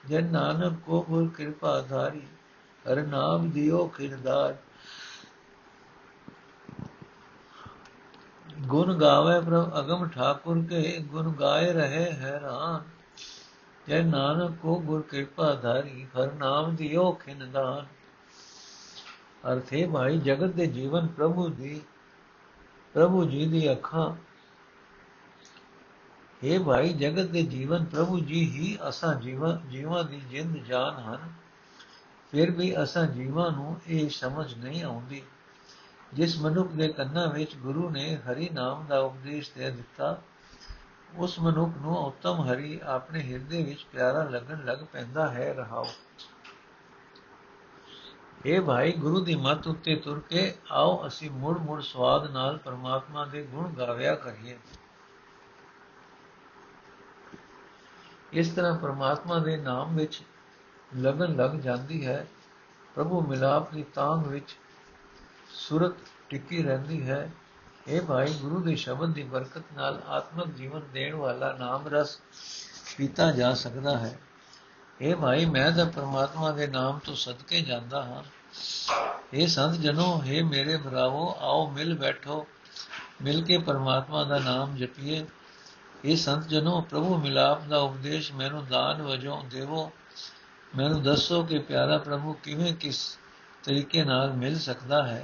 ਜਨ 0.04 0.30
ਨਾਨਕ 0.32 0.78
ਕੋ 0.86 1.04
ਗੁਰ 1.08 1.28
ਕਿਰਪਾ 1.36 1.80
ਧਾਰੀ 1.80 2.22
ਹਰ 2.86 3.02
ਨਾਮ 3.02 3.50
ਦਿਓ 3.50 3.86
ਖਿਰਦਾਰ 3.86 4.56
ਗੁਣ 8.60 8.94
ਗਾਵੇ 8.94 9.40
ਪ੍ਰਭ 9.40 9.78
ਅਗਮ 9.78 10.08
ਠਾਕੁਰ 10.08 10.62
ਕੇ, 10.70 10.98
ਗੁਣ 10.98 11.32
ਗਾਏ 11.32 11.72
ਰਹੇ 11.72 12.12
ਹੈਰਾਨ। 12.12 12.82
ਜੈ 13.88 14.02
ਨਾਨਕ 14.02 14.56
ਕੋ 14.62 14.80
ਗੁਰ 14.80 15.02
ਕਿਰਪਾ 15.02 15.54
ਧਾਰੀ, 15.54 16.04
ਹਰ 16.04 16.32
ਨਾਮ 16.32 16.76
ਦਿਓ 16.76 17.12
ਖਿਨਦਾਨ 17.12 17.86
ਅਰਥੇ 19.52 19.86
ਭਾਈ 19.86 20.18
ਜਗਤ 20.18 20.52
ਦੇ 20.52 20.66
ਜੀਵਨ 20.66 21.06
ਪ੍ਰਭੂ 21.06 21.48
ਦੀ, 21.48 21.82
ਪ੍ਰਭੂ 22.94 23.24
ਜੀ 23.24 23.46
ਦੀ 23.46 23.72
ਅੱਖਾਂ। 23.72 24.14
ਇਹ 26.42 26.60
ਭਾਈ 26.60 26.92
ਜਗਤ 26.92 27.30
ਦੇ 27.30 27.42
ਜੀਵਨ 27.42 27.84
ਪ੍ਰਭੂ 27.84 28.20
ਜੀ 28.20 28.40
ਹੀ 28.50 28.78
ਅਸਾਂ 28.88 29.14
ਜੀਵਾਂ 29.14 29.56
ਜੀਵਾਂ 29.70 30.04
ਦੀ 30.04 30.20
ਜਿੰਦ 30.20 30.56
ਜਾਨ 30.56 30.94
ਹਨ। 30.94 31.41
ਫਿਰ 32.32 32.50
ਵੀ 32.50 32.82
ਅਸਾਂ 32.82 33.06
ਜੀਵਾਂ 33.06 33.50
ਨੂੰ 33.50 33.80
ਇਹ 33.86 34.10
ਸਮਝ 34.10 34.54
ਨਹੀਂ 34.54 34.82
ਆਉਂਦੀ। 34.82 35.22
ਜਿਸ 36.14 36.40
ਮਨੁੱਖ 36.40 36.72
ਦੇ 36.72 36.88
ਕੰਨਾਂ 36.88 37.28
ਵਿੱਚ 37.28 37.56
ਗੁਰੂ 37.56 37.90
ਨੇ 37.90 38.16
ਹਰੀ 38.16 38.48
ਨਾਮ 38.48 38.86
ਦਾ 38.86 39.00
ਉਪਦੇਸ਼ 39.00 39.50
ਦੇ 39.58 39.70
ਦਿੱਤਾ, 39.70 40.22
ਉਸ 41.16 41.38
ਮਨੁੱਖ 41.40 41.72
ਨੂੰ 41.76 41.96
ਉਤਮ 41.96 42.40
ਹਰੀ 42.40 42.80
ਆਪਣੇ 42.84 43.22
ਹਿਰਦੇ 43.22 43.62
ਵਿੱਚ 43.62 43.86
ਪਿਆਰਾ 43.92 44.24
ਲੱਗਣ 44.24 44.64
ਲੱਗ 44.64 44.78
ਪੈਂਦਾ 44.92 45.28
ਹੈ, 45.28 45.54
ਰਹਾਓ। 45.54 45.86
ਇਹ 48.46 48.60
ਭਾਈ, 48.60 48.92
ਗੁਰੂ 48.92 49.20
ਦੀ 49.20 49.34
ਮੱਤ 49.34 49.66
ਉੱਤੇ 49.66 49.96
ਤੁਰ 49.96 50.20
ਕੇ 50.20 50.54
ਆਓ, 50.70 51.06
ਅਸੀਂ 51.06 51.30
ਮੁੜ 51.30 51.58
ਮੁੜ 51.58 51.82
ਸਵਾਦ 51.82 52.30
ਨਾਲ 52.30 52.58
ਪਰਮਾਤਮਾ 52.58 53.24
ਦੇ 53.24 53.42
ਗੁਣ 53.42 53.72
ਗਾਵਿਆ 53.74 54.14
ਕਰੀਏ। 54.14 54.58
ਇਸ 58.32 58.48
ਤਰ੍ਹਾਂ 58.48 58.78
ਪਰਮਾਤਮਾ 58.78 59.38
ਦੇ 59.38 59.56
ਨਾਮ 59.56 59.96
ਵਿੱਚ 59.96 60.22
ਲਗਨ 60.96 61.36
ਲੱਗ 61.36 61.50
ਜਾਂਦੀ 61.50 62.06
ਹੈ। 62.06 62.26
ਪ੍ਰਭੂ 62.94 63.20
ਮਿਲਾਪ 63.20 63.72
ਦੀ 63.74 63.82
ਤਾਂਗ 63.82 64.26
ਵਿੱਚ 64.26 64.56
ਸੁਰਤ 65.54 65.92
ਟਿੱਕੀ 66.28 66.62
ਰਹਿੰਦੀ 66.62 67.10
ਹੈ। 67.10 67.30
ਇਹ 67.88 68.00
ਭਾਈ, 68.00 68.34
ਗੁਰੂ 68.34 68.60
ਦੇ 68.60 68.76
ਸ਼ਬਦ 68.76 69.12
ਦੀ 69.12 69.22
ਬਰਕਤ 69.22 69.62
ਨਾਲ 69.74 70.02
ਆਤਮਿਕ 70.08 70.54
ਜੀਵਨ 70.54 70.82
ਦੇਣ 70.92 71.14
ਵਾਲਾ 71.14 71.52
ਨਾਮ 71.52 71.88
ਰਸ 71.88 72.18
ਪੀਤਾ 72.96 73.32
ਜਾ 73.32 73.54
ਸਕਦਾ 73.54 73.98
ਹੈ। 73.98 74.18
ਇਹ 75.00 75.16
ਭਾਈ, 75.16 75.44
ਮੈਂ 75.44 75.72
ਤਾਂ 75.72 75.86
ਪਰਮਾਤਮਾ 75.86 76.50
ਦੇ 76.50 76.66
ਨਾਮ 76.66 76.98
ਤੋਂ 76.98 77.14
ਸਦਕੇ 77.14 77.60
ਜਾਂਦਾ 77.60 78.02
ਹਾਂ। 78.02 78.22
ਇਹ 79.34 79.46
ਸੰਤ 79.46 79.74
ਜਨੋ 79.74 80.22
हे 80.22 80.46
ਮੇਰੇ 80.46 80.76
ਭਰਾਵੋ, 80.76 81.36
ਆਓ 81.40 81.70
ਮਿਲ 81.70 81.98
ਬੈਠੋ, 81.98 82.46
ਮਿਲ 83.22 83.44
ਕੇ 83.44 83.58
ਪਰਮਾਤਮਾ 83.58 84.24
ਦਾ 84.24 84.38
ਨਾਮ 84.38 84.76
ਜਪੀਏ। 84.76 85.26
ਇਹ 86.04 86.16
ਸੰਤ 86.16 86.48
ਜਨੋ 86.48 86.80
ਪ੍ਰਭੂ 86.80 87.18
ਮਿਲਾਪ 87.18 87.64
ਦਾ 87.64 87.78
ਉਪਦੇਸ਼ 87.78 88.32
ਮੈਨੂੰ 88.32 88.66
ਦਾਨ 88.66 89.02
ਵਜੋਂ 89.02 89.44
ਦੇਵੋ। 89.44 89.92
ਮੈਨੂੰ 90.76 91.02
ਦੱਸੋ 91.02 91.44
ਕਿ 91.44 91.58
ਪਿਆਰਾ 91.58 91.98
ਪ੍ਰਭੂ 91.98 92.32
ਕਿਵੇਂ 92.32 92.74
ਕਿਸ 92.74 93.18
ਤਰੀਕੇ 93.62 94.04
ਨਾਲ 94.04 94.32
ਮਿਲ 94.32 94.58
ਸਕਦਾ 94.58 95.06
ਹੈ? 95.06 95.22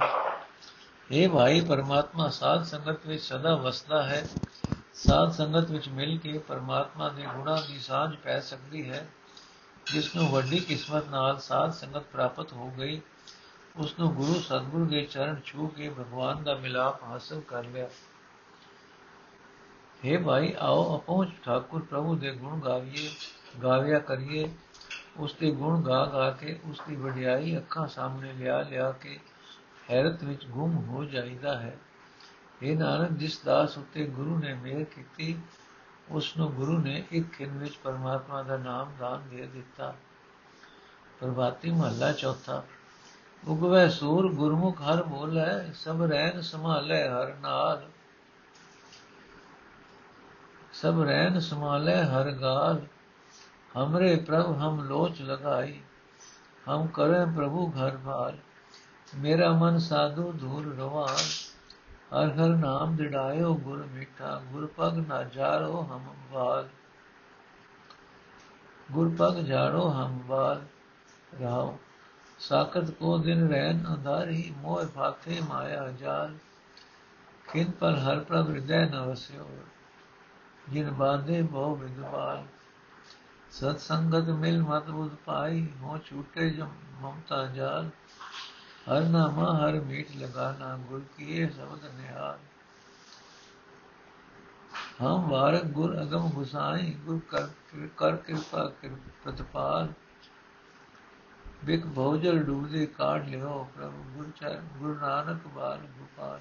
ਇਹ 1.11 1.29
ਭਾਈ, 1.29 1.61
ਪਰਮਾਤਮਾ, 1.61 2.29
ਸਾਧ 2.29 2.63
ਸੰਗਤ 2.63 3.07
ਵਿੱਚ 3.07 3.21
ਸਦਾ 3.21 3.55
ਵਸਦਾ 3.55 4.03
ਹੈ। 4.03 4.27
ਸਾਧ 4.93 5.31
ਸੰਗਤ 5.31 5.71
ਵਿੱਚ 5.71 5.89
ਮਿਲ 5.89 6.17
ਕੇ 6.17 6.37
ਪਰਮਾਤਮਾ 6.37 7.09
ਦੇ 7.09 7.27
ਗੁਣਾਂ 7.35 7.57
ਦੀ 7.67 7.79
ਸਾਂਝ 7.79 8.15
ਪੈ 8.15 8.39
ਸਕਦੀ 8.39 8.89
ਹੈ। 8.89 9.07
ਜਿਸ 9.85 10.15
ਨੂੰ 10.15 10.27
ਵੱਡੀ 10.27 10.59
ਕਿਸਮਤ 10.59 11.07
ਨਾਲ 11.09 11.39
ਸਾਧ 11.39 11.71
ਸੰਗਤ 11.71 12.03
ਪ੍ਰਾਪਤ 12.03 12.53
ਹੋ 12.53 12.71
ਗਈ, 12.71 13.01
ਉਸ 13.75 13.99
ਨੂੰ 13.99 14.13
ਗੁਰੂ 14.13 14.33
ਸਤਗੁਰੂ 14.33 14.85
ਦੇ 14.85 15.01
ਚਰਨ 15.01 15.41
ਛੂ 15.45 15.67
ਕੇ 15.67 15.89
ਭਗਵਾਨ 15.89 16.43
ਦਾ 16.43 16.55
ਮਿਲਾਪ 16.55 17.03
ਹਾਸਲ 17.03 17.41
ਕਰ 17.41 17.63
ਲਿਆ। 17.63 17.89
हे 20.05 20.23
ਭਾਈ, 20.23 20.53
ਆਓ, 20.59 20.97
ਅਪਹੁੰਚ 20.97 21.29
ਠਾਕੁਰ 21.45 21.81
ਪ੍ਰਭੂ 21.81 22.15
ਦੇ 22.15 22.31
ਗੁਣ 22.31 22.59
ਗਾਵੀਏ, 22.59 23.09
ਗਾਵਿਆ 23.63 23.99
ਕਰੀਏ। 23.99 24.49
ਉਸ 25.19 25.33
ਦੇ 25.33 25.51
ਗੁਣ 25.51 25.81
ਗਾ 25.81 26.05
ਗਾ 26.05 26.31
ਕੇ 26.31 26.59
ਉਸ 26.69 26.81
ਦੀ 26.87 26.95
ਵਡਿਆਈ 26.95 27.57
ਅੱਖਾਂ 27.57 27.87
ਸਾਹਮਣੇ 27.87 28.33
ਲਿਆ 28.33 28.61
ਲਿਆ 28.61 28.91
ਕੇ 28.91 29.19
ਹੈਰਤ 29.91 30.23
ਵਿੱਚ 30.23 30.45
ਗੁੰਮ 30.45 30.77
ਹੋ 30.77 31.03
ਜਾਂਦਾ 31.03 31.59
ਹੈ। 31.59 31.77
ਇਹ 32.61 32.77
ਨਾਨਕ, 32.77 33.11
ਜਿਸ 33.11 33.39
ਦਾਸ 33.45 33.77
ਉਤੇ 33.77 34.05
ਗੁਰੂ 34.05 34.39
ਨੇ 34.39 34.53
ਮਿਹਰ 34.53 34.83
ਕੀਤੀ 34.83 35.39
ਉਸ 36.09 36.37
ਨੂੰ 36.37 36.51
ਗੁਰੂ 36.53 36.77
ਨੇ 36.77 37.03
ਇੱਕ 37.11 37.31
ਖਿੰਨ 37.31 37.57
ਵਿੱਚ 37.57 37.77
ਪਰਮਾਤਮਾ 37.77 38.43
ਦਾ 38.43 38.57
ਨਾਮ 38.57 38.91
ਦਾਨ 38.99 39.29
ਦੇ 39.29 39.45
ਦਿੱਤਾ। 39.45 39.95
ਪ੍ਰਭਾਤੀ 41.19 41.71
ਮਹੱਲਾ 41.71 42.11
ਚੌਥਾ, 42.11 42.63
ਉਗਵੇ 43.47 43.89
ਸੂਰ 43.89 44.33
ਗੁਰਮੁਖ 44.33 44.81
ਹਰ 44.81 45.03
ਬੋਲੇ, 45.03 45.73
ਸਭ 45.73 46.01
ਰਹਿਨ 46.01 46.41
ਸੰਭਾਲੇ 46.41 47.07
ਹਰ 47.07 47.33
ਨਾਲ 47.35 47.89
ਸਭ 50.73 51.01
ਰਹਿਨ 51.01 51.39
ਸੰਭਾਲੇ 51.39 51.95
ਹਰ 51.95 52.31
ਗਾਲ 52.31 52.81
हमरे 53.74 54.14
प्रभु 54.26 54.52
हम 54.54 54.80
लोच 54.88 55.20
लगाई 55.22 55.80
हम 56.66 56.86
करें 56.96 57.34
प्रभु 57.34 57.66
घर 57.66 57.96
भाल 58.04 58.38
मेरा 59.22 59.50
मन 59.54 59.78
साधु 59.80 60.30
धूल 60.38 60.70
रवान 60.78 61.26
हर 62.12 62.30
हर 62.38 62.54
नाम 62.58 62.96
दिड़ायो 62.96 63.52
गुर 63.64 63.82
मीठा 63.94 64.30
गुर 64.52 64.66
पग 64.78 64.98
ना 65.08 65.22
जारो 65.34 65.80
हम 65.90 66.06
बाल 66.32 66.68
गुर 68.88 69.08
पग 69.20 69.42
जाड़ो 69.46 69.84
हम 69.90 70.18
बाल 70.28 70.64
राव 71.40 71.78
साकत 72.40 72.96
को 72.98 73.18
दिन 73.18 73.46
रैन 73.48 73.84
अंधारी 73.86 74.42
मोह 74.62 74.82
भाथे 74.94 75.40
माया 75.42 75.86
जाल 76.00 76.38
किन 77.52 77.70
पर 77.80 77.98
हर 77.98 78.18
प्रभ 78.24 78.50
हृदय 78.50 78.84
न 78.94 79.06
वस्यो 79.08 79.48
जिन 80.70 80.90
बांधे 80.96 81.42
बहु 81.48 81.76
ਸਤ 83.51 83.79
ਸੰਗਤ 83.79 84.29
ਮਿਲ 84.29 84.61
ਮਤ 84.63 84.89
ਬੁਧ 84.89 85.15
ਪਾਈ 85.15 85.67
ਹੋ 85.81 85.97
ਛੂਟੇ 85.97 86.49
ਜਮ 86.49 86.69
ਮਮਤਾ 87.01 87.45
ਜਾਲ। 87.45 87.89
ਹਰ 88.89 89.01
ਨਾਮ, 89.01 89.39
ਹਰ 89.39 89.79
ਮੀਠ 89.79 90.11
ਲਗਾਨਾ, 90.17 90.77
ਗੁਰ 90.77 91.01
ਕੀਏ 91.17 91.49
ਸਬਦ 91.49 91.85
ਨਿਹਾਲ। 91.97 92.37
ਹਮ 95.01 95.29
ਵਾਰਕ 95.29 95.63
ਗੁਰ 95.63 96.01
ਅਗਮ 96.01 96.25
ਹੁਸਾਈ 96.25 96.91
ਗੁਰ 96.91 97.19
ਕਰ 97.29 97.47
ਕਰ 97.97 98.15
ਕਿਰਪਾ 98.15 98.65
ਕਰ 98.81 98.95
ਪ੍ਰਤਪਾਲ। 99.23 99.93
ਬਿਕ 101.65 101.85
ਭੋਜਲ 101.85 102.43
ਡੂਬਦੇ 102.43 102.85
ਕਾਢ 102.85 103.27
ਲਿਓ 103.27 103.67
ਪ੍ਰਭ, 103.75 103.91
ਗੁਰ 103.91 104.29
ਚਰ 104.35 104.61
ਗੁਰ 104.77 104.99
ਨਾਨਕ 105.01 105.47
ਬਾਲ 105.47 105.77
ਗੋਪਾਲ। 105.77 106.39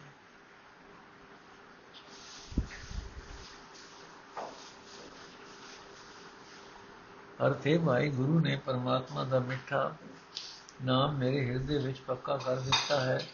ਅਰਥ 7.46 7.66
ਹੈ 7.66 7.78
ਭਾਈ 7.78 8.08
ਗੁਰੂ 8.08 8.40
ਨੇ 8.40 8.56
ਪਰਮਾਤਮਾ 8.56 9.24
ਦਾ 9.24 9.38
ਮਿੱਠਾ 9.38 9.94
ਨਾਮ 10.84 11.14
ਮੇਰੇ 11.14 11.50
ਹਿਰਦੇ 11.50 11.78
ਵਿੱਚ 11.78 11.98
ਪੱਕਾ 11.98 12.36
ਕਰ 12.36 12.56
ਦਿੱਤਾ 12.56 13.00
ਹੈ। 13.00 13.26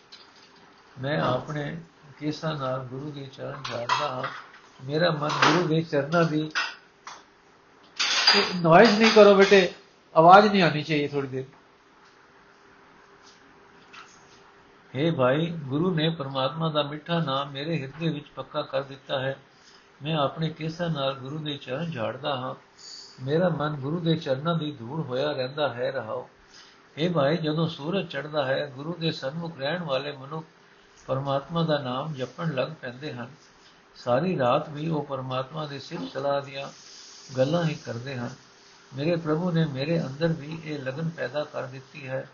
ਮੈਂ 1.02 1.20
ਆਪਣੇ 1.20 1.80
ਕੇਸਾਂ 2.18 2.54
ਨਾਲ 2.54 2.80
ਗੁਰੂ 2.80 3.10
ਦੇ 3.12 3.26
ਚਰਨ 3.26 3.62
ਝਾੜਦਾ 3.70 4.08
ਹਾਂ। 4.08 4.22
ਮੇਰਾ 4.84 5.10
ਮਨ 5.10 5.28
ਗੁਰੂ 5.28 5.68
ਦੇ 5.68 5.82
ਚਰਨਾਂ 5.82 6.24
ਦੀ 6.24 6.50
ਨੋਇਜ਼ 8.56 8.98
ਨਹੀਂ 8.98 9.10
ਕਰੋ 9.10 9.34
ਬੇਟੇ, 9.34 9.72
ਆਵਾਜ਼ 10.16 10.46
ਨਹੀਂ 10.46 10.62
ਆਣੀ 10.62 10.82
ਚਾਹੀਏ 10.82 11.08
ਥੋੜੀ 11.08 11.26
ਦੇਰ। 11.26 11.44
हे 14.94 15.14
ਭਾਈ, 15.14 15.50
ਗੁਰੂ 15.50 15.94
ਨੇ 15.94 16.10
ਪਰਮਾਤਮਾ 16.10 16.68
ਦਾ 16.68 16.82
ਮਿੱਠਾ 16.82 17.18
ਨਾਮ 17.18 17.50
ਮੇਰੇ 17.50 17.82
ਹਿਰਦੇ 17.82 18.08
ਵਿੱਚ 18.08 18.26
ਪੱਕਾ 18.36 18.62
ਕਰ 18.62 18.82
ਦਿੱਤਾ 18.82 19.18
ਹੈ। 19.18 19.36
ਮੈਂ 20.02 20.16
ਆਪਣੇ 20.16 20.50
ਕੇਸਾਂ 20.50 20.90
ਨਾਲ 20.90 21.14
ਗੁਰੂ 21.14 21.38
ਦੇ 21.38 21.56
ਚਰਨ 21.56 21.90
ਝਾੜਦਾ 21.90 22.36
ਹਾਂ। 22.36 22.54
ਮੇਰਾ 23.22 23.48
ਮਨ 23.48 23.76
ਗੁਰੂ 23.76 24.00
ਦੇ 24.00 24.16
ਚਰਨਾਂ 24.16 24.58
ਦੀ 24.58 24.72
ਧੂੜ 24.72 25.06
ਹੋਇਆ 25.06 25.32
ਰਹਿੰਦਾ 25.32 25.74
ਹੈ, 25.74 25.90
ਰਹਾਓ। 25.90 26.28
ਇਹ 26.96 27.10
ਭਾਈ, 27.10 27.36
ਜਦੋਂ 27.36 27.68
ਸੂਰਜ 27.68 28.06
ਚੜ੍ਹਦਾ 28.08 28.44
ਹੈ, 28.44 28.72
ਗੁਰੂ 28.76 28.94
ਦੇ 29.00 29.12
ਸਨਮੁਖ 29.12 29.58
ਰਹਿਣ 29.58 29.82
ਵਾਲੇ 29.82 30.12
ਮਨੁੱਖ 30.12 30.46
ਪਰਮਾਤਮਾ 31.06 31.62
ਦਾ 31.62 31.78
ਨਾਮ 31.78 32.14
ਜਪਣ 32.14 32.54
ਲੱਗ 32.54 32.68
ਪੈਂਦੇ 32.80 33.12
ਹਨ। 33.12 33.30
ਸਾਰੀ 33.96 34.38
ਰਾਤ 34.38 34.68
ਵੀ 34.68 34.88
ਉਹ 34.88 35.04
ਪਰਮਾਤਮਾ 35.04 35.66
ਦੇ 35.66 35.78
ਸਿਰ 35.78 35.98
ਸਲਾਹ 36.14 36.40
ਦੀਆਂ 36.40 36.68
ਗੱਲਾਂ 37.36 37.64
ਹੀ 37.64 37.74
ਕਰਦੇ 37.74 38.16
ਹਨ। 38.16 38.30
ਮੇਰੇ 38.96 39.16
ਪ੍ਰਭੂ 39.16 39.50
ਨੇ 39.50 39.64
ਮੇਰੇ 39.64 40.00
ਅੰਦਰ 40.00 40.26
ਵੀ 40.26 40.58
ਇਹ 40.64 40.78
ਲਗਨ 40.78 41.08
ਪੈਦਾ 41.08 41.44
ਕਰ 41.44 41.62
ਦਿੱਤੀ 41.62 42.08
ਹੈ। 42.08 42.28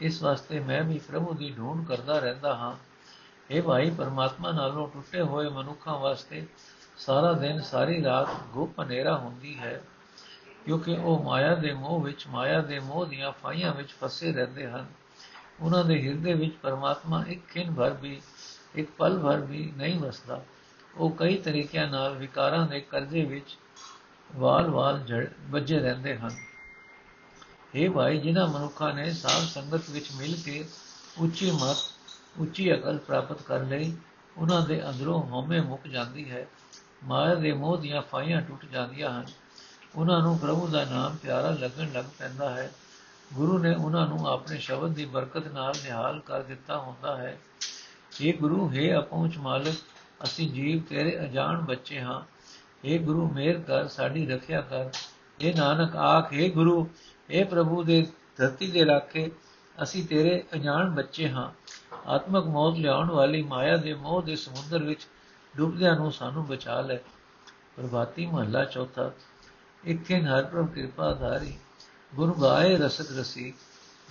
ਇਸ 0.00 0.22
ਵਾਸਤੇ 0.22 0.60
ਮੈਂ 0.60 0.82
ਵੀ 0.82 0.98
ਪ੍ਰਭੂ 0.98 1.34
ਦੀ 1.34 1.54
ਢੂੰਡ 1.58 1.88
ਕਰਦਾ 1.88 2.18
ਰਹਿੰਦਾ 2.18 2.54
ਹਾਂ। 2.54 2.76
ਇਹ 3.50 3.62
ਭਾਈ, 3.62 3.90
ਪਰਮਾਤਮਾ 3.90 4.52
ਨਾਲੋਂ 4.52 4.88
ਟੁੱਟੇ 4.88 5.22
ਹੋਏ 5.22 5.48
ਮਨੁੱਖਾਂ 5.48 5.98
ਵਾਸਤੇ 5.98 6.46
ਸਾਰਾ 6.98 7.32
ਦਿਨ, 7.32 7.60
ਸਾਰੀ 7.60 8.04
ਰਾਤ 8.04 8.28
ਗੁਪ 8.52 8.80
ਹਨੇਰਾ 8.80 9.16
ਹੁੰਦੀ 9.16 9.58
ਹੈ। 9.58 9.82
ਕਿਉਂਕਿ 10.66 10.92
ਉਹ 10.92 11.24
ਮਾਇਆ 11.24 11.54
ਦੇ 11.54 11.72
ਮੋਹ 11.72 12.02
ਵਿੱਚ, 12.02 12.26
ਮਾਇਆ 12.26 12.60
ਦੇ 12.60 12.80
ਮੋਹ 12.80 13.06
ਦੀਆਂ 13.06 13.32
ਫਾਈਆਂ 13.32 13.74
ਵਿੱਚ 13.74 13.92
ਫਸੇ 13.92 14.32
ਰਹਿੰਦੇ 14.32 14.66
ਹਨ। 14.66 14.86
ਉਹਨਾਂ 15.60 15.84
ਦੇ 15.84 16.08
ਹਿਰਦੇ 16.08 16.34
ਵਿੱਚ 16.34 16.54
ਪਰਮਾਤਮਾ 16.54 17.24
ਇੱਕ 17.28 17.46
ਖਿੰ 17.46 17.74
ਭਰ 17.74 17.90
ਵੀ, 17.90 18.20
ਇੱਕ 18.74 18.90
ਪਲ 18.98 19.18
ਭਰ 19.18 19.40
ਵੀ 19.40 19.72
ਨਹੀਂ 19.76 20.00
ਵਸਦਾ। 20.00 20.44
ਉਹ 20.96 21.10
ਕਈ 21.10 21.36
ਤਰੀਕਿਆਂ 21.36 21.88
ਨਾਲ 21.88 22.14
ਵਿਕਾਰਾਂ 22.14 22.66
ਦੇ 22.66 22.80
ਕਰਜ਼ੇ 22.80 23.24
ਵਿੱਚ 23.24 23.58
ਵਾਲ-ਵਾਲ 24.36 25.26
ਵੱਜੇ 25.50 25.78
ਰਹਿੰਦੇ 25.78 26.16
ਹਨ। 26.16 26.30
ਇਹ 27.74 27.90
ਭਾਈ, 27.90 28.18
ਜਿਨ੍ਹਾਂ 28.18 28.48
ਮਨੁੱਖਾਂ 28.48 28.94
ਨੇ 28.94 29.12
ਸਾਧ 29.12 29.42
ਸੰਗਤ 29.42 29.90
ਵਿੱਚ 29.90 30.12
ਮਿਲ 30.18 30.42
ਕੇ 30.44 30.64
ਉੱਚੀ 31.18 31.50
ਮਤ, 31.50 31.76
ਉੱਚੀ 32.38 32.74
ਅਕਲ 32.74 32.98
ਪ੍ਰਾਪਤ 32.98 33.42
ਕਰ 33.42 33.60
ਲਈ, 33.60 33.96
ਉਹਨਾਂ 34.36 34.66
ਦੇ 34.66 34.88
ਅੰਦਰੋਂ 34.88 35.22
ਹਉਮੈ 35.22 35.60
ਮੁੱਕ 35.60 35.88
ਜਾਂਦੀ 35.88 36.30
ਹੈ। 36.30 36.46
ਮਾਇਆ 37.04 37.34
ਦੇ 37.34 37.52
ਮੋਹ 37.52 37.76
ਦੀਆਂ 37.76 38.02
ਫਾਈਆਂ 38.02 38.42
ਟੁੱਟ 38.42 38.64
ਜਾਂਦੀਆਂ 38.64 39.10
ਹਨ। 39.10 39.26
ਉਹਨਾਂ 39.96 40.20
ਨੂੰ 40.20 40.38
ਪ੍ਰਭੂ 40.38 40.68
ਦਾ 40.68 40.84
ਨਾਮ 40.84 41.16
ਪਿਆਰਾ 41.16 41.50
ਲੱਗਣ 41.50 41.92
ਲੱਗ 41.92 42.04
ਪੈਂਦਾ 42.18 42.50
ਹੈ। 42.50 42.72
ਗੁਰੂ 43.32 43.58
ਨੇ 43.58 43.74
ਉਹਨਾਂ 43.74 44.06
ਨੂੰ 44.06 44.28
ਆਪਣੇ 44.28 44.58
ਸ਼ਬਦ 44.58 44.94
ਦੀ 44.94 45.04
ਬਰਕਤ 45.04 45.48
ਨਾਲ 45.48 45.74
ਨਿਹਾਲ 45.84 46.20
ਕਰ 46.20 46.42
ਦਿੱਤਾ 46.42 46.78
ਹੁੰਦਾ 46.78 47.16
ਹੈ। 47.16 47.40
ਇਹ 48.20 48.34
ਗੁਰੂ, 48.34 48.70
ਹੈ 48.70 48.98
ਅਪਹੁੰਚ 48.98 49.38
ਮਾਲਕ, 49.38 49.74
ਅਸੀਂ 50.24 50.50
ਜੀਵ 50.52 50.82
ਤੇਰੇ 50.82 51.20
ਅਜਾਣ 51.20 51.60
ਬੱਚੇ 51.60 52.00
ਹਾਂ। 52.00 52.20
ਇਹ 52.84 53.00
ਗੁਰੂ 53.00 53.30
ਮੇਰ 53.30 53.60
ਕਰ, 53.60 53.88
ਸਾਡੀ 53.88 54.26
ਰੱਖਿਆ 54.26 54.60
ਕਰ। 54.60 54.90
ਇਹ 55.40 55.54
ਨਾਨਕ, 55.56 55.96
ਆਖ, 55.96 56.32
ਹੈ 56.32 56.50
ਗੁਰੂ 56.50 56.88
ਇਹ 57.30 57.44
ਪ੍ਰਭੂ 57.44 57.82
ਦੇ 57.82 58.06
ਧਰਤੀ 58.36 58.70
ਦੇ 58.70 58.86
ਰਾਖੇ 58.86 59.30
ਅਸੀਂ 59.82 60.06
ਤੇਰੇ 60.06 60.44
ਅਜਾਣ 60.54 60.90
ਬੱਚੇ 60.90 61.28
ਹਾਂ। 61.28 61.50
ਆਤਮਕ 62.06 62.46
ਮੌਤ 62.46 62.76
ਲਿਆਉਣ 62.76 63.10
ਵਾਲੀ 63.10 63.42
ਮਾਇਆ 63.42 63.76
ਦੇ 63.76 63.94
ਮੋਹ 63.94 64.22
ਦੇ 64.22 64.36
ਸਮੁੰਦਰ 64.36 64.82
ਵਿੱਚ 64.82 65.08
ਡੁੱਬਦਿਆਂ 65.56 65.96
ਨੂੰ 65.96 66.12
ਸਾਨੂੰ 66.12 66.46
ਬਚਾ 66.46 66.80
ਲੈ। 66.80 66.96
ਪ੍ਰਭਾਤੀ 67.76 68.26
ਮਹੱਲਾ 68.26 68.64
ਚੌਥਾ। 68.64 69.10
ਇਕਨ 69.84 70.26
ਹਰ 70.26 70.44
ਪ੍ਰਭ 70.44 70.68
ਕਿਰਪਾ 70.68 71.12
ਧਾਰੀ। 71.12 71.56
ਗੁਰ 72.14 72.34
ਗਾਏ 72.42 72.76
ਰਸਕ 72.76 73.10
ਰਸੀ, 73.18 73.52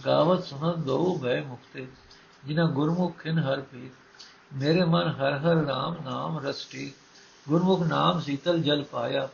ਗਾਵਤ 0.05 0.43
ਸੁਨਤ 0.43 0.77
ਦੋ 0.77 1.17
ਭੈ 1.23 1.41
ਮੁਕਤੇ 1.41 1.87
ਜਿਨਾ 2.45 2.65
ਗੁਰਮੁਖ 2.65 3.17
ਖਿਨ 3.17 3.39
ਹਰ 3.39 3.61
ਪੀ 3.61 3.89
ਮੇਰੇ 4.53 4.83
ਮਨ 4.85 5.07
ਹਰ 5.09 5.37
ਹਰ 5.37 5.55
ਨਾਮ 5.55 5.95
ਨਾਮ 6.05 6.37
ਰਸਟੀ 6.39 6.91
ਗੁਰਮੁਖ 7.49 7.81
ਨਾਮ 7.83 8.19
ਸੀਤਲ 8.19 8.61
ਜਲ 8.61 8.83
ਪਾਇਆ। 8.83 9.27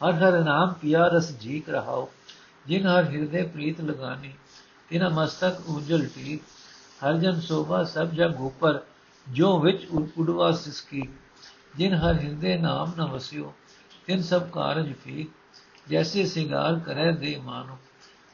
ਹਰ 0.00 0.12
ਹਰ 0.14 0.38
ਨਾਮ 0.44 0.72
ਪਿਆ 0.72 1.06
ਰਸ 1.06 1.30
ਜੀਕ 1.38 1.68
ਰਹਾਓ, 1.70 2.08
ਜਿਨ 2.66 2.86
ਹਰ 2.86 3.04
ਹਿਰਦੇ 3.04 3.42
ਪ੍ਰੀਤ 3.42 3.80
ਲਗਾਨੀ 3.80 4.32
ਤਿਨਾ 4.88 5.08
ਮਸਤਕ 5.08 5.68
ਉਜਲ 5.68 6.06
ਟੀ। 6.06 6.38
ਹਰ 7.00 7.16
ਜਨ 7.16 7.40
ਸੋਭਾ 7.40 7.82
ਸਭ 7.84 8.10
ਜਗ 8.10 8.40
ਉਪਰ, 8.40 8.80
ਜੋ 9.26 9.58
ਵਿੱਚ 9.60 9.86
ਉਡਵਾ 10.18 10.52
ਸਿਸਕੀ। 10.52 11.02
ਜਿਨ 11.76 11.94
ਹਰ 11.94 12.18
ਹਿਰਦੇ 12.18 12.56
ਨਾਮ 12.58 12.92
ਨ 12.98 13.04
ਵਸਿਓ, 13.04 13.52
ਤਿਨ 14.06 14.22
ਸਭ 14.22 14.48
ਕਾਰਜ 14.48 14.92
ਫੀਕ। 15.04 15.30
ਜੈਸੇ 15.90 16.26
ਸਿੰਗਾਰ 16.26 16.78
ਕਰੇ 16.78 17.12
ਦੇ 17.12 17.40
ਮਾਨੋ 17.44 17.78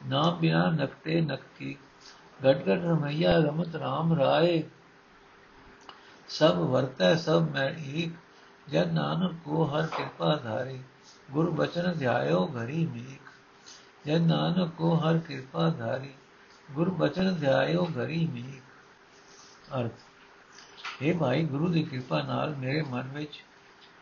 ਨਾਮ 0.05 0.39
ਬਿਨਾ 0.39 0.69
ਨਕਤੇ 0.69 1.21
ਨਕਤੀ 1.21 1.75
ਗਟ 2.45 2.57
ਗਟ 2.57 2.83
ਰਮਈਆ 2.85 3.37
ਰਮਤ 3.37 3.75
ਰਾਮ 3.75 4.13
ਰਾਏ। 4.19 4.63
ਸਭ 6.29 6.55
ਵਰਤੈ, 6.55 7.15
ਸਭ 7.15 7.49
ਮੈਂ 7.49 7.69
ਏਕ, 7.69 8.11
ਜਨ 8.69 8.93
ਨਾਨਕ 8.93 9.35
ਕੋ 9.45 9.63
ਹਰ 9.65 9.87
ਕਿਰਪਾ 9.87 10.35
ਧਾਰੇ, 10.35 10.79
ਗੁਰ 11.31 11.49
ਬਚਨ 11.51 11.93
ਧਿਆਇਓ 11.97 12.45
ਘਰੀ 12.47 12.85
ਮੇਕ। 12.85 13.29
ਜਨ 14.07 14.21
ਨਾਨਕ 14.21 14.69
ਕੋ 14.77 14.95
ਹਰ 14.95 15.17
ਕਿਰਪਾ 15.17 15.69
ਧਾਰੀ, 15.69 16.13
ਗੁਰ 16.71 16.89
ਬਚਨ 16.89 17.35
ਧਿਆਇਓ 17.35 17.85
ਘਰੀ 17.85 18.25
ਮੇਕ। 18.27 18.63
ਅਰਥ 19.79 21.01
ਇਹ 21.01 21.13
ਭਾਈ, 21.17 21.43
ਗੁਰੂ 21.43 21.67
ਦੀ 21.67 21.83
ਕਿਰਪਾ 21.83 22.21
ਨਾਲ 22.21 22.55
ਮੇਰੇ 22.55 22.81
ਮਨ 22.81 23.07
ਵਿੱਚ 23.13 23.43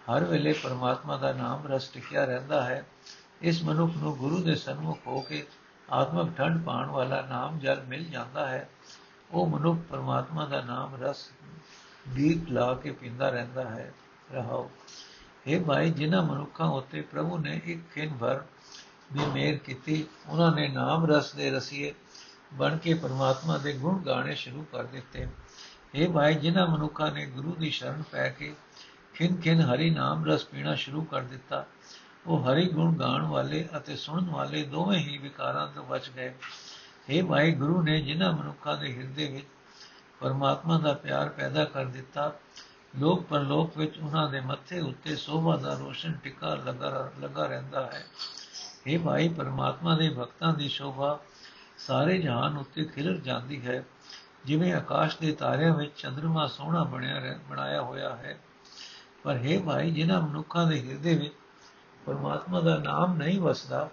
ਹਰ 0.09 0.23
ਵੇਲੇ 0.23 0.53
ਪਰਮਾਤਮਾ 0.53 1.17
ਦਾ 1.17 1.33
ਨਾਮ 1.33 1.67
ਰਸ 1.67 1.87
ਟਿਕਿਆ 1.87 2.25
ਰਹਿੰਦਾ 2.25 2.63
ਹੈ। 2.63 2.85
ਇਸ 3.43 3.63
ਮਨੁੱਖ 3.63 3.95
ਨੂੰ 3.95 4.17
ਗੁਰੂ 4.17 4.43
ਦੇ 4.43 4.55
ਸਨਮੁਖ 4.55 4.99
ਹੋ 5.07 5.21
ਕੇ 5.21 5.45
ਆਤਮਕ 5.91 6.37
ਠੰਡ 6.37 6.65
ਪਾਣ 6.65 6.89
ਵਾਲਾ 6.89 7.21
ਨਾਮ 7.21 7.59
ਜਲ 7.59 7.83
ਮਿਲ 7.83 8.03
ਜਾਂਦਾ 8.05 8.47
ਹੈ। 8.47 8.69
ਉਹ 9.31 9.47
ਮਨੁੱਖ 9.47 9.79
ਪਰਮਾਤਮਾ 9.79 10.45
ਦਾ 10.45 10.61
ਨਾਮ 10.61 11.03
ਰਸ 11.03 11.31
ਦੀਪ 12.07 12.49
ਲਾ 12.49 12.73
ਕੇ 12.73 12.91
ਪੀਂਦਾ 12.91 13.29
ਰਹਿੰਦਾ 13.29 13.69
ਹੈ। 13.69 13.93
ਰਹਾਓ। 14.31 14.71
ਇਹ 15.47 15.61
ਭਾਈ, 15.61 15.91
ਜਿਨ੍ਹਾਂ 15.91 16.23
ਮਨੁੱਖਾਂ 16.23 16.67
ਉੱਤੇ 16.67 17.01
ਪ੍ਰਭੂ 17.01 17.37
ਨੇ 17.37 17.61
ਇੱਕ 17.65 17.89
ਖਿੰ 17.93 18.17
ਭਰ 18.17 18.39
ਦੀ 19.13 19.25
ਮਿਹਰ 19.33 19.57
ਕੀਤੀ, 19.57 20.05
ਉਹਨਾਂ 20.29 20.51
ਨੇ 20.51 20.67
ਨਾਮ 20.67 21.05
ਰਸ 21.05 21.33
ਦੇ 21.33 21.51
ਰਸੀਏ 21.51 21.93
ਬਣ 22.53 22.77
ਕੇ 22.77 22.93
ਪਰਮਾਤਮਾ 22.93 23.57
ਦੇ 23.57 23.73
ਗੁਣ 23.73 24.03
ਗਾਣੇ 24.03 24.35
ਸ਼ੁਰੂ 24.35 24.65
ਕਰ 24.71 24.83
ਦਿੱਤੇ। 24.83 25.27
ਇਹ 25.95 26.09
ਭਾਈ, 26.09 26.35
ਜਿਨ੍ਹਾਂ 26.35 26.67
ਮਨੁੱਖਾਂ 26.67 27.11
ਨੇ 27.11 27.25
ਗੁਰੂ 27.25 27.51
ਦੀ 27.51 27.69
ਸ਼ਰਨ 27.69 28.03
ਪੈ 28.11 28.29
ਕੇ 28.29 28.55
ਖਿੰ 29.13 29.35
ਖਿੰ 29.35 29.61
ਹਰੀ 29.61 29.89
ਨਾਮ 29.89 30.25
ਰਸ 30.25 30.45
ਪੀਣਾ 30.45 30.75
ਸ਼ੁਰੂ 30.75 31.03
ਕਰ 31.03 31.21
ਦਿੱਤਾ 31.21 31.65
ਉਹ 32.27 32.43
ਹਰੀ 32.43 32.69
ਗੁਣ 32.69 32.95
ਗਾਣ 32.95 33.21
ਵਾਲੇ 33.21 33.69
ਅਤੇ 33.77 33.95
ਸੁਣਨ 33.95 34.29
ਵਾਲੇ 34.29 34.63
ਦੋਵੇਂ 34.63 34.99
ਹੀ 34.99 35.17
ਵਿਕਾਰਾਂ 35.17 35.67
ਤੋਂ 35.67 35.83
ਬਚ 35.83 36.09
ਗਏ। 36.09 36.33
ਇਹ 37.09 37.23
ਭਾਈ 37.23 37.51
ਗੁਰੂ 37.51 37.81
ਨੇ 37.81 38.01
ਜਿਨ੍ਹਾਂ 38.01 38.33
ਮਨੁੱਖਾਂ 38.33 38.77
ਦੇ 38.77 38.95
ਹਿਰਦੇ 38.97 39.27
ਵਿੱਚ 39.27 39.45
ਪਰਮਾਤਮਾ 40.19 40.79
ਦਾ 40.79 40.93
ਪਿਆਰ 40.93 41.29
ਪੈਦਾ 41.29 41.65
ਕਰ 41.65 41.85
ਦਿੱਤਾ, 41.85 42.31
ਲੋਕ 42.95 43.23
ਪਰਲੋਕ 43.23 43.77
ਵਿੱਚ 43.77 43.97
ਉਹਨਾਂ 43.99 44.29
ਦੇ 44.29 44.39
ਮੱਥੇ 44.39 44.79
ਉੱਤੇ 44.79 45.15
ਸੋਭਾ 45.15 45.57
ਦਾ 45.57 45.73
ਰੋਸ਼ਨ 45.73 46.13
ਟਿਕਾ 46.13 46.55
ਲੱਗਾ 46.55 47.11
ਲੱਗਾ 47.19 47.45
ਰਹਿੰਦਾ 47.45 47.85
ਹੈ। 47.85 48.05
ਇਹ 48.87 48.99
ਭਾਈ, 48.99 49.29
ਪਰਮਾਤਮਾ 49.29 49.97
ਦੇ 49.97 50.09
ਭਗਤਾਂ 50.09 50.53
ਦੀ 50.53 50.69
ਸ਼ੋਭਾ 50.69 51.19
ਸਾਰੇ 51.77 52.17
ਜਹਾਨ 52.17 52.57
ਉੱਤੇ 52.57 52.85
ਖਿਲਰ 52.85 53.17
ਜਾਂਦੀ 53.17 53.67
ਹੈ, 53.67 53.83
ਜਿਵੇਂ 54.45 54.73
ਆਕਾਸ਼ 54.73 55.17
ਦੇ 55.21 55.31
ਤਾਰਿਆਂ 55.31 55.75
ਵਿੱਚ 55.75 55.91
ਚੰ드ਰਮਾ 56.01 56.47
ਸੋਹਣਾ 56.47 56.83
ਬਣਿਆ 56.83 57.39
ਬਣਾਇਆ 57.49 57.81
ਹੋਇਆ 57.81 58.15
ਹੈ। 58.15 58.39
ਪਰ 59.23 59.37
ਹੈ 59.37 59.59
ਭਾਈ, 59.59 59.91
ਜਿਨ੍ਹਾਂ 59.91 60.21
ਮਨੁੱਖਾਂ 60.21 60.67
ਦੇ 60.67 60.89
ਹਿਰਦੇ 60.89 61.15
ਵਿੱਚ 61.15 61.33
ਪਰਮਾਤਮਾ 62.05 62.59
ਦਾ 62.59 62.77
ਨਾਮ 62.77 63.17
ਨਹੀਂ 63.17 63.41
ਵਸਦਾ, 63.41 63.89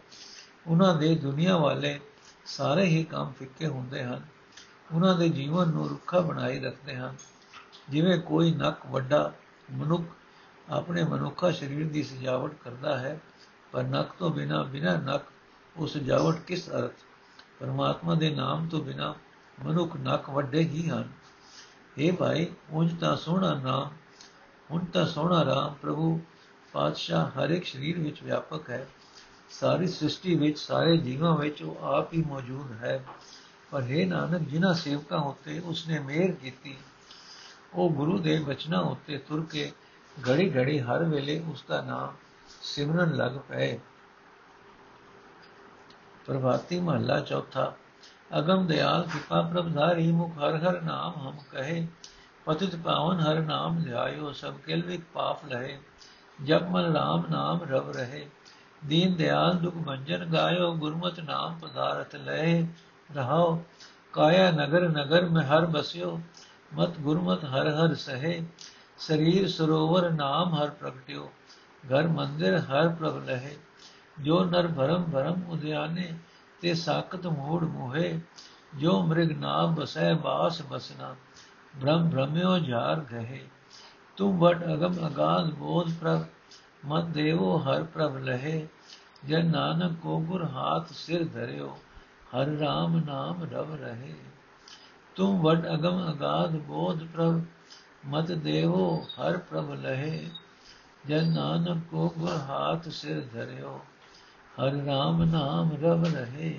ਉਹਨਾਂ 0.67 0.95
ਦੇ 0.95 1.15
ਦੁਨੀਆ 1.15 1.57
ਵਾਲੇ 1.57 2.01
ਸਾਰੇ 2.47 2.85
ਹੀ 2.85 3.05
ਕੰਮ 3.05 3.33
ਫਿੱਕੇ 3.33 3.67
ਹੁੰਦੇ 3.67 4.05
ਹਨ। 4.05 4.23
ਉਹਨਾਂ 4.95 5.15
ਦੇ 5.15 5.29
ਜੀਵਨ 5.29 5.69
ਨੂੰ 5.69 5.89
ਰੁੱਖਾ 5.89 6.21
ਬਣਾਈ 6.21 6.61
ਰੱਖਦੇ 6.61 6.97
ਹਨ। 6.97 7.17
ਜਿਵੇਂ 7.89 8.19
ਕੋਈ 8.19 8.55
ਨੱਕ 8.55 8.87
ਵੱਡਾ 8.87 9.33
ਮਨੁੱਖ 9.73 10.03
ਆਪਣੇ 10.71 11.05
ਮਨੁੱਖਾ 11.05 11.51
ਸਰੀਰ 11.51 11.89
ਦੀ 11.89 12.03
ਸਜਾਵਟ 12.03 12.55
ਕਰਦਾ 12.55 12.99
ਹੈ, 12.99 13.21
ਪਰ 13.73 13.83
ਨੱਕ 13.83 14.09
ਤੋਂ 14.19 14.31
ਬਿਨਾ 14.31 14.63
ਬਿਨਾ 14.63 14.97
ਨੱਕ 14.97 15.25
ਉਹ 15.77 15.87
ਸਜਾਵਟ 15.87 16.37
ਕਿਸ 16.37 16.71
ਅਰਥ? 16.71 16.93
ਪਰਮਾਤਮਾ 17.61 18.15
ਦੇ 18.15 18.31
ਨਾਮ 18.31 18.69
ਤੋਂ 18.69 18.81
ਬਿਨਾ 18.81 19.15
ਮਨੁੱਖ 19.65 19.97
ਨੱਕ 19.97 20.31
ਵੱਡੇ 20.31 20.59
ਹੀ 20.59 20.91
ਹਨ। 20.91 21.09
ਇਹ 21.99 22.13
ਭਾਈ, 22.13 22.47
ਉਂਝ 22.71 23.01
ਤਾਂ 23.01 23.17
ਸੋਹਣਾ 23.17 23.55
ਨਾਮ, 23.55 23.91
ਹੁਣ 24.71 24.85
ਤਾਂ 24.85 25.07
ਸੋਹਣਾ 25.07 25.45
ਰਾਮ 25.45 25.75
ਪ੍ਰਭੂ 25.75 26.21
ਪਾਤਸ਼ਾਹ 26.73 27.31
ਹਰ 27.31 27.51
ਇੱਕ 27.51 27.67
ਸਰੀਰ 27.67 27.99
ਵਿੱਚ 27.99 28.23
ਵਿਆਪਕ 28.23 28.71
ਹੈ। 28.71 28.87
ਸਾਰੀ 29.51 29.87
ਸ੍ਰਿਸ਼ਟੀ 29.87 30.35
ਵਿੱਚ, 30.35 30.59
ਸਾਰੇ 30.59 30.97
ਜੀਵਾਂ 30.97 31.37
ਵਿੱਚ 31.37 31.63
ਉਹ 31.63 31.79
ਆਪ 31.85 32.13
ਹੀ 32.15 32.23
ਮੌਜੂਦ 32.23 32.73
ਹੈ। 32.73 33.05
ਪਰ 33.71 33.83
ਇਹ 33.83 34.07
ਨਾਨਕ, 34.07 34.41
ਜਿਨ੍ਹਾਂ 34.41 34.75
ਸੇਵਕਾਂ 34.75 35.19
ਉੱਤੇ 35.19 35.59
ਉਸਨੇ 35.59 35.99
ਮਿਹਰ 35.99 36.33
ਕੀਤੀ, 36.33 36.79
ਉਹ 37.75 37.91
ਗੁਰੂ 37.91 38.19
ਦੇ 38.19 38.39
ਬਚਨਾਂ 38.39 38.81
ਉੱਤੇ 38.81 39.19
ਤੁਰ 39.19 39.47
ਕੇ 39.51 39.73
ਘੜੀ 40.29 40.57
ਘੜੀ 40.57 40.81
ਹਰ 40.81 41.05
ਵੇਲੇ 41.05 41.45
ਉਸ 41.49 41.65
ਦਾ 41.69 41.83
ਨਾਮ 41.83 42.15
ਸਿਮਰਨ 42.63 43.17
ਲੱਗ 43.17 43.33
ਪਏ। 43.49 43.79
ਪ੍ਰਭਾਤੀ 46.27 46.81
ਮਹੱਲਾ 46.81 47.21
ਚੌਥਾ, 47.21 47.75
ਅਗਮ 48.39 48.67
ਦਿਆਲ 48.67 49.03
ਕਿਰਪਾ 49.03 49.43
ਪ੍ਰਭਧਾਰੀ 49.43 50.13
ਮੁਖ 50.13 50.39
ਹਰ 50.39 50.57
ਹਰ 50.57 50.83
ਨਾਮ 50.83 51.13
ਹਮ 51.21 51.37
ਕਹੇ, 51.51 51.87
ਪਤਿਤ 52.45 52.77
ਪਾਵਨ 52.77 53.21
ਹਰ 53.21 53.41
ਨਾਮ 53.41 53.79
ਲਿਆਇਓ, 53.79 54.33
ਸਭ 54.33 54.55
ਕਿਲ 54.55 54.83
ਵਿਕ 54.83 55.01
ਪਾਪ 55.15 55.45
ਲਹੇ। 55.45 55.79
ਜਪ 56.45 56.63
ਮਨ 56.63 56.93
ਰਾਮ 56.93 57.25
ਨਾਮ 57.31 57.63
ਰਵ 57.63 57.91
ਰਹੇ। 57.91 58.27
ਦੀਨ 58.85 59.15
ਦਿਆਲ 59.15 59.55
ਦੁਖ 59.55 59.75
ਭੰਜਨ 59.75 60.25
ਗਾਇਓ, 60.25 60.73
ਗੁਰਮਤਿ 60.73 61.23
ਨਾਮ 61.23 61.59
ਪਦਾਰਥ 61.59 62.15
ਲਏ। 62.15 62.67
ਰਹਾਓ, 63.15 63.63
ਕਾਇਆ 64.13 64.51
ਨਗਰ 64.51 64.89
ਨਗਰ 64.89 65.25
ਮੈਂ 65.25 65.43
ਹਰ 65.43 65.67
ਬਸਿਓ, 65.67 66.21
ਮਤ 66.75 66.99
ਗੁਰਮਤ 66.99 67.45
ਹਰ 67.45 67.69
ਹਰ 67.69 67.95
ਸਹੇ। 67.95 68.43
ਸਰੀਰ 68.99 69.49
ਸਰੋਵਰ 69.49 70.11
ਨਾਮ 70.11 70.55
ਹਰ 70.55 70.71
ਪ੍ਰਗਟਿਓ, 70.71 71.31
ਘਰ 71.85 72.09
ਮੰਦਿਰ 72.09 72.59
ਹਰ 72.59 72.89
ਪ੍ਰਭ 72.89 73.25
ਲਹੇ। 73.25 73.57
ਜੋ 74.21 74.45
ਨਰ 74.45 74.69
ਭਰਮ 74.69 75.05
ਭਰਮ 75.05 75.43
ਉਦਿਆਨੇ, 75.49 76.15
ਤੇ 76.61 76.75
ਸਾਖਤ 76.75 77.27
ਮੋੜ 77.27 77.65
ਮੋਹੇ। 77.65 78.21
ਜੋ 78.75 79.03
ਮ੍ਰਿਗ 79.03 79.39
ਨਾਮ 79.39 79.75
ਬਸੈ 79.75 80.15
ਬਾਸ 80.15 80.63
ਬਸਨਾ 80.63 81.15
ਭ੍ਰਮ 81.81 82.11
ਭ੍ਰਮਿਓ 82.11 82.59
ਜਾਰ 82.59 83.01
ਗਏ 83.01 83.41
ਤੁਮ 84.21 84.39
ਵਟ 84.39 84.65
ਅਗਮ 84.65 84.95
ਅਗਾਧ 85.07 85.51
ਬੋਧ 85.51 85.93
ਪ੍ਰਭ 86.01 86.25
ਮਤ 86.85 87.05
ਦੇਵੋ 87.05 87.57
ਹਰ 87.59 87.83
ਪ੍ਰਭ 87.85 88.17
ਲਹੇ 88.17 88.67
ਜਨ 89.25 89.47
ਨਾਨਕ 89.47 89.93
ਕੋ 90.01 90.19
ਗੁਰ 90.21 90.43
ਹਾਥ 90.45 90.93
ਸਿਰ 90.93 91.25
ਧਰਿਓ, 91.25 91.69
ਹਰ 92.33 92.47
ਰਾਮ 92.59 92.97
ਨਾਮ 92.97 93.43
ਰਵ 93.53 93.75
ਰਹੇ। 93.75 94.15
ਤੁਮ 95.17 95.41
ਵਡ 95.41 95.67
ਅਗਮ 95.75 96.03
ਅਗਾਧ 96.13 96.57
ਬੋਧ 96.57 97.05
ਪ੍ਰਭ, 97.05 97.41
ਮਤ 98.07 98.33
ਦੇਵੋ 98.33 98.89
ਹਰ 99.15 99.37
ਪ੍ਰਭ 99.39 99.71
ਲਹੇ 99.75 100.29
ਜਨ 101.07 101.33
ਨਾਨਕ 101.35 101.79
ਕੋ 101.91 102.09
ਗੁਰ 102.19 102.37
ਹਾਥ 102.49 102.89
ਸਿਰ 102.89 103.21
ਧਰਿਓ, 103.33 103.77
ਹਰ 104.59 104.73
ਰਾਮ 104.87 105.23
ਨਾਮ 105.25 105.71
ਰਵ 105.83 106.05
ਰਹੇ। 106.05 106.53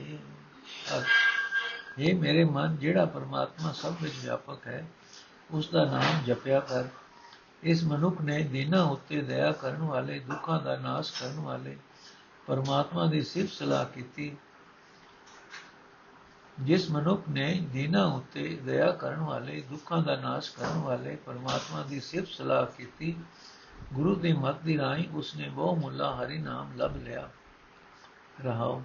ਇਹ 2.00 2.16
ਮੇਰੇ 2.16 2.44
ਮਨ 2.44 2.76
ਜਿਹੜਾ 2.78 3.06
ਪਰਮਾਤਮਾ 3.06 3.72
ਸਭ 3.72 4.02
ਵਿੱਚ 4.02 4.16
ਵਿਆਪਕ 4.24 4.68
ਹੈ 4.68 4.84
ਉਸ 5.52 5.70
ਦਾ 5.70 5.86
ਨਾਮ 5.86 6.24
ਜਪਿਆ 6.26 6.60
ਕਰ। 6.60 6.88
ਇਸ 7.64 7.84
ਮਨੁੱਖ 7.84 8.22
ਨੇ 8.22 8.44
ਦੀਨਾ 8.44 8.84
ਉੱਤੇ 8.84 9.22
ਦਇਆ 9.22 9.52
ਕਰਨ 9.52 9.82
ਵਾਲੇ, 9.82 10.20
ਦੁੱਖਾਂ 10.20 10.62
ਦਾ 10.62 10.76
ਨਾਸ਼ 10.78 11.22
ਕਰਨ 11.22 11.40
ਵਾਲੇ 11.40 11.78
ਪਰਮਾਤਮਾ 12.48 13.06
ਦੀ 13.06 13.22
ਸਿਫਤ 13.22 13.54
ਸਲਾਹ 13.54 13.86
ਕੀਤੀ। 13.86 14.38
ਜਿਸ 16.60 16.92
ਮਨੁੱਖ 16.92 17.22
ਨੇ 17.30 17.68
ਦੀਨਾ 17.74 18.06
ਉੱਤੇ 18.06 18.60
ਦਇਆ 18.66 18.92
ਕਰਨ 18.92 19.20
ਵਾਲੇ, 19.20 19.62
ਦੁੱਖਾਂ 19.62 20.04
ਦਾ 20.04 20.16
ਨਾਸ਼ 20.16 20.52
ਕਰਨ 20.52 20.78
ਵਾਲੇ 20.80 21.16
ਪਰਮਾਤਮਾ 21.16 21.84
ਦੀ 21.84 22.00
ਸਿਫਤ 22.00 22.28
ਸਲਾਹ 22.28 22.66
ਕੀਤੀ, 22.66 23.16
ਗੁਰੂ 23.94 24.16
ਦੀ 24.16 24.34
ਮਤ 24.34 24.62
ਦੀ 24.62 24.78
ਰਾਹੀਂ 24.78 25.10
ਉਸਨੇ 25.10 25.50
ਬਹੁ 25.50 25.76
ਮੁੱਲਾ 25.76 26.16
ਹਰੀ 26.16 26.38
ਨਾਮ 26.38 26.72
ਲਭ 26.78 26.96
ਲਿਆ। 26.96 27.30
ਰਹਾਉ 28.46 28.82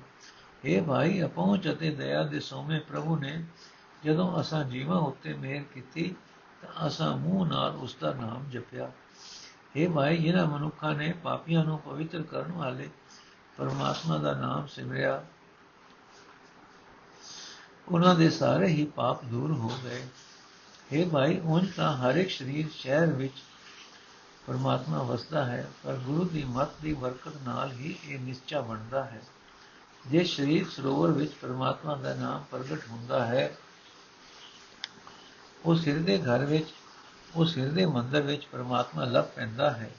ਇਹ 0.65 0.83
ਭਾਈ, 0.83 1.23
ਅਪਹੁੰਚ 1.23 1.71
ਅਤੇ 1.71 1.91
ਦਇਆ 1.91 2.23
ਦੇ 2.23 2.41
ਸੋਮੇ 2.41 2.79
ਪ੍ਰਭੂ 2.79 3.17
ਨੇ 3.17 3.45
ਜਦੋਂ 4.05 4.41
ਅਸਾਂ 4.41 4.65
ਜੀਵਾਂ 4.65 5.01
ਉੱਤੇ 5.01 5.33
ਮਿਹਰ 5.33 5.63
ਕੀਤੀ 5.63 6.15
ਤਾਂ 6.63 6.87
ਅਸਾਂ 6.87 7.17
ਮੂੰਹ 7.17 7.47
ਨਾਲ 7.47 7.77
ਉਸ 7.77 7.97
ਦਾ 8.01 8.13
ਨਾਮ 8.13 8.51
ਜਪਿਆ। 8.51 8.91
ਇਹ 9.77 9.89
ਭਾਈ 9.89 10.17
ਜਿਹਨਾਂ 10.17 10.47
ਮਨੁੱਖਾਂ 10.47 10.95
ਨੇ 10.95 11.13
ਪਾਪੀਆਂ 11.13 11.65
ਨੂੰ 11.65 11.79
ਪਵਿੱਤਰ 11.79 12.23
ਕਰਨ 12.23 12.53
ਵਾਲੇ 12.53 12.89
ਪਰਮਾਤਮਾ 13.57 14.19
ਦਾ 14.19 14.33
ਨਾਮ 14.33 14.67
ਸਿਮਰਿਆ, 14.67 15.25
ਉਹਨਾਂ 17.89 18.15
ਦੇ 18.15 18.31
ਸਾਰੇ 18.31 18.67
ਹੀ 18.67 18.85
ਪਾਪ 18.87 19.25
ਦੂਰ 19.25 19.53
ਹੋ 19.53 19.71
ਗਏ। 19.85 20.07
हे 20.93 21.09
ਭਾਈ, 21.11 21.41
ਉਂਝ 21.41 21.73
ਤਾਂ 21.73 21.97
ਹਰ 21.97 22.17
ਇੱਕ 22.17 22.31
ਸਰੀਰ 22.31 22.67
ਸ਼ਹਿਰ 22.75 23.07
ਵਿੱਚ 23.07 23.43
ਪਰਮਾਤਮਾ 24.47 25.03
ਵਸਦਾ 25.03 25.45
ਹੈ, 25.45 25.69
ਪਰ 25.85 25.95
ਗੁਰੂ 25.97 26.25
ਦੀ 26.25 26.45
ਮਤ 26.45 26.69
ਦੀ 26.83 26.93
ਬਰਕਤ 26.95 27.37
ਨਾਲ 27.45 27.73
ਹੀ 27.73 27.99
ਇਹ 28.05 28.19
ਨਿਸ਼ਚਾ 28.19 28.61
ਬਣਦਾ 28.61 29.05
ਹੈ। 29.05 29.21
ਜੇ 30.07 30.25
ਸਰੀਰ 30.25 30.69
ਸਰੋਵਰ 30.69 31.13
ਵਿੱਚ 31.13 31.33
ਪਰਮਾਤਮਾ 31.33 31.95
ਦਾ 31.97 32.15
ਨਾਮ 32.15 32.45
ਪ੍ਰਗਟ 32.51 32.89
ਹੁੰਦਾ 32.91 33.27
ਹੈ 33.27 33.57
ਉਸ 35.67 35.85
ਸਿਰ 35.85 35.99
ਦੇ 35.99 36.19
ਘਰ 36.19 36.45
ਵਿੱਚ 36.45 36.67
ਉਸ 37.35 37.55
ਸਿਰ 37.55 37.73
ਦੇ 37.73 37.87
ਮੰਦਰ 37.87 38.21
ਵਿੱਚ 38.21 38.45
ਪਰਮਾਤਮਾ 38.45 39.05
ਲੱਭ 39.05 39.25
ਪੈਂਦਾ 39.25 39.71
ਹੈ। 39.71 39.91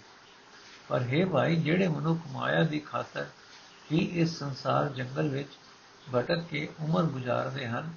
ਪਰ 0.90 1.02
ਹੈ 1.02 1.26
ਭਾਈ, 1.26 1.56
ਜਿਹੜੇ 1.56 1.88
ਮਨੁੱਖ 1.88 2.20
ਮਾਇਆ 2.32 2.64
ਦੀ 2.64 2.80
ਖਾਤਰ 2.80 3.26
ਹੀ 3.92 3.98
ਇਸ 3.98 4.40
ਸੰਸਾਰ 4.40 4.90
ਜੰਗਲ 4.90 5.30
ਵਿੱਚ 5.30 5.50
ਭਟਕ 6.16 6.42
ਕੇ 6.42 6.70
ਉਮਰ 6.80 7.04
ਗੁਜ਼ਾਰਦੇ 7.04 7.68
ਹਨ, 7.68 7.94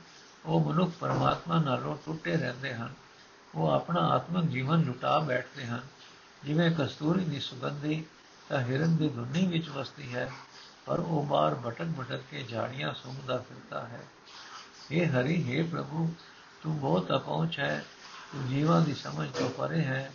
ਉਹ 0.47 0.73
ਮਨੁੱਖ 0.73 0.93
ਪਰਮਾਤਮਾ 1.01 1.61
ਨਾਲੋਂ 1.61 1.97
ਟੁੱਟੇ 2.07 2.37
ਰਹਿੰਦੇ 2.37 2.75
ਹਨ। 2.75 2.95
ਉਹ 3.55 3.69
ਆਪਣਾ 3.69 4.01
ਆਤਮਿਕ 4.01 4.45
ਜੀਵਨ 4.45 4.83
ਲੁਟਾ 4.83 5.19
ਬੈਠਦੇ 5.19 5.67
ਹਨ। 5.67 5.81
ਜਿਵੇਂ 6.45 6.71
ਕਸਤੂਰੀ 6.79 7.25
ਦੀ 7.25 7.41
ਸੁਗੰਧੀ 7.41 8.05
ਤਾਂ 8.49 8.61
ਹਿਰਨ 8.61 8.97
ਦੀ 8.97 9.09
ਧੁਨੀ 9.09 9.47
ਵਿੱਚ 9.47 9.69
ਵਸਦੀ 9.69 10.15
ਹੈ, 10.15 10.33
ਪਰ 10.87 11.01
ਉਹ 11.01 11.27
ਬਾਹਰ 11.27 11.55
ਭਟਕ 11.55 11.87
ਭਟਕ 12.01 12.21
ਕੇ 12.31 12.43
ਝਾੜੀਆਂ 12.43 12.95
ਸੁੰਘਦਾ 12.95 13.39
ਫਿਰਦਾ 13.39 13.87
ਹੈ। 13.87 14.01
ਇਹ 14.91 15.07
ਹਰੀ, 15.07 15.59
ਹੈ 15.59 15.65
ਪ੍ਰਭੂ 15.65 16.15
ਤੂੰ 16.63 16.81
ਬਹੁਤ 16.81 17.13
ਅਪਹੁੰਚ 17.17 17.59
ਹੈ। 17.59 17.85
ਤੂੰ 18.33 18.49
ਜੀਵਾਂ 18.49 18.81
ਦੀ 18.81 18.95
ਸਮਝ 18.95 19.29
ਤੋਂ 19.31 19.51
ਪਰੇ 19.51 19.81
ਹੈ। 19.81 20.13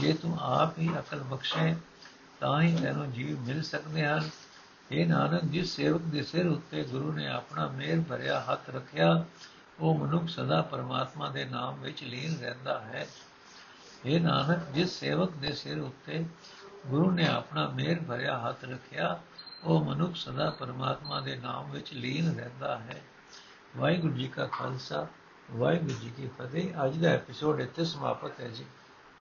ਜੇ 0.00 0.12
ਤੂੰ 0.12 0.38
ਆਪ 0.40 0.78
ਹੀ 0.78 0.90
ਅਕਲ 0.98 1.20
ਬਖਸ਼ੇ, 1.20 1.76
ਤਾਂ 2.40 2.62
ਹੀ 2.62 2.76
ਤੈਨੂੰ 2.76 3.12
ਜੀਵ 3.12 3.40
ਮਿਲ 3.40 3.62
ਸਕਦੇ 3.62 4.06
ਹਨ। 4.06 4.30
ਇਹ 4.92 5.06
ਨਾਨਕ, 5.06 5.44
ਜਿਸ 5.44 5.76
ਸੇਵਕ 5.76 6.00
ਦੇ 6.00 6.22
ਸਿਰ 6.22 6.46
ਉੱਤੇ 6.46 6.84
ਗੁਰੂ 6.84 7.12
ਨੇ 7.12 7.28
ਆਪਣਾ 7.28 7.68
ਮਿਹਰ 7.68 8.02
ਭਰਿਆ 8.08 8.44
ਹੱਥ 8.52 8.70
ਰੱਖਿਆ, 8.70 9.24
ਉਹ 9.80 9.98
ਮਨੁੱਖ 9.98 10.28
ਸਦਾ 10.28 10.62
ਪਰਮਾਤਮਾ 10.62 11.28
ਦੇ 11.28 11.44
ਨਾਮ 11.44 11.80
ਵਿੱਚ 11.80 12.02
ਲੀਨ 12.02 12.40
ਰਹਿੰਦਾ 12.40 12.80
ਹੈ। 12.80 13.06
ਇਹ 14.06 14.20
ਨਾਨਕ, 14.20 14.58
ਜਿਸ 14.74 14.90
ਸੇਵਕ 14.90 15.30
ਦੇ 15.30 15.52
ਸਿਰ 15.52 15.78
ਉੱਤੇ 15.78 16.24
ਗੁਰੂ 16.86 17.10
ਨੇ 17.10 17.26
ਆਪਣਾ 17.26 17.68
ਮਿਹਰ 17.68 18.00
ਭਰਿਆ 18.08 18.38
ਹੱਥ 18.38 18.64
ਰੱਖਿਆ, 18.64 19.20
ਉਹ 19.64 19.84
ਮਨੁੱਖ 19.84 20.16
ਸਦਾ 20.16 20.50
ਪਰਮਾਤਮਾ 20.50 21.20
ਦੇ 21.20 21.36
ਨਾਮ 21.36 21.70
ਵਿੱਚ 21.70 21.92
ਲੀਨ 21.92 22.36
ਰਹਿੰਦਾ 22.36 22.78
ਹੈ। 22.78 23.02
ਵਾਹਿਗੁਰੂ 23.76 24.14
ਜੀ 24.14 24.28
ਕਾ 24.28 24.46
ਖਾਲਸਾ। 24.46 25.06
ਵਾਹਿਗੁਰੂ 25.52 25.94
ਜੀ 26.02 26.10
ਕੀ 26.16 26.28
ਫਤਿਹ। 26.38 26.84
ਅੱਜ 26.84 26.96
ਦਾ 26.96 27.08
ਐਪੀਸੋਡ 27.08 27.60
ਇੱਥੇ 27.60 27.84
ਸਮਾਪਤ 27.84 28.40
ਹੈ 28.40 28.48
ਜੀ। 28.48 28.64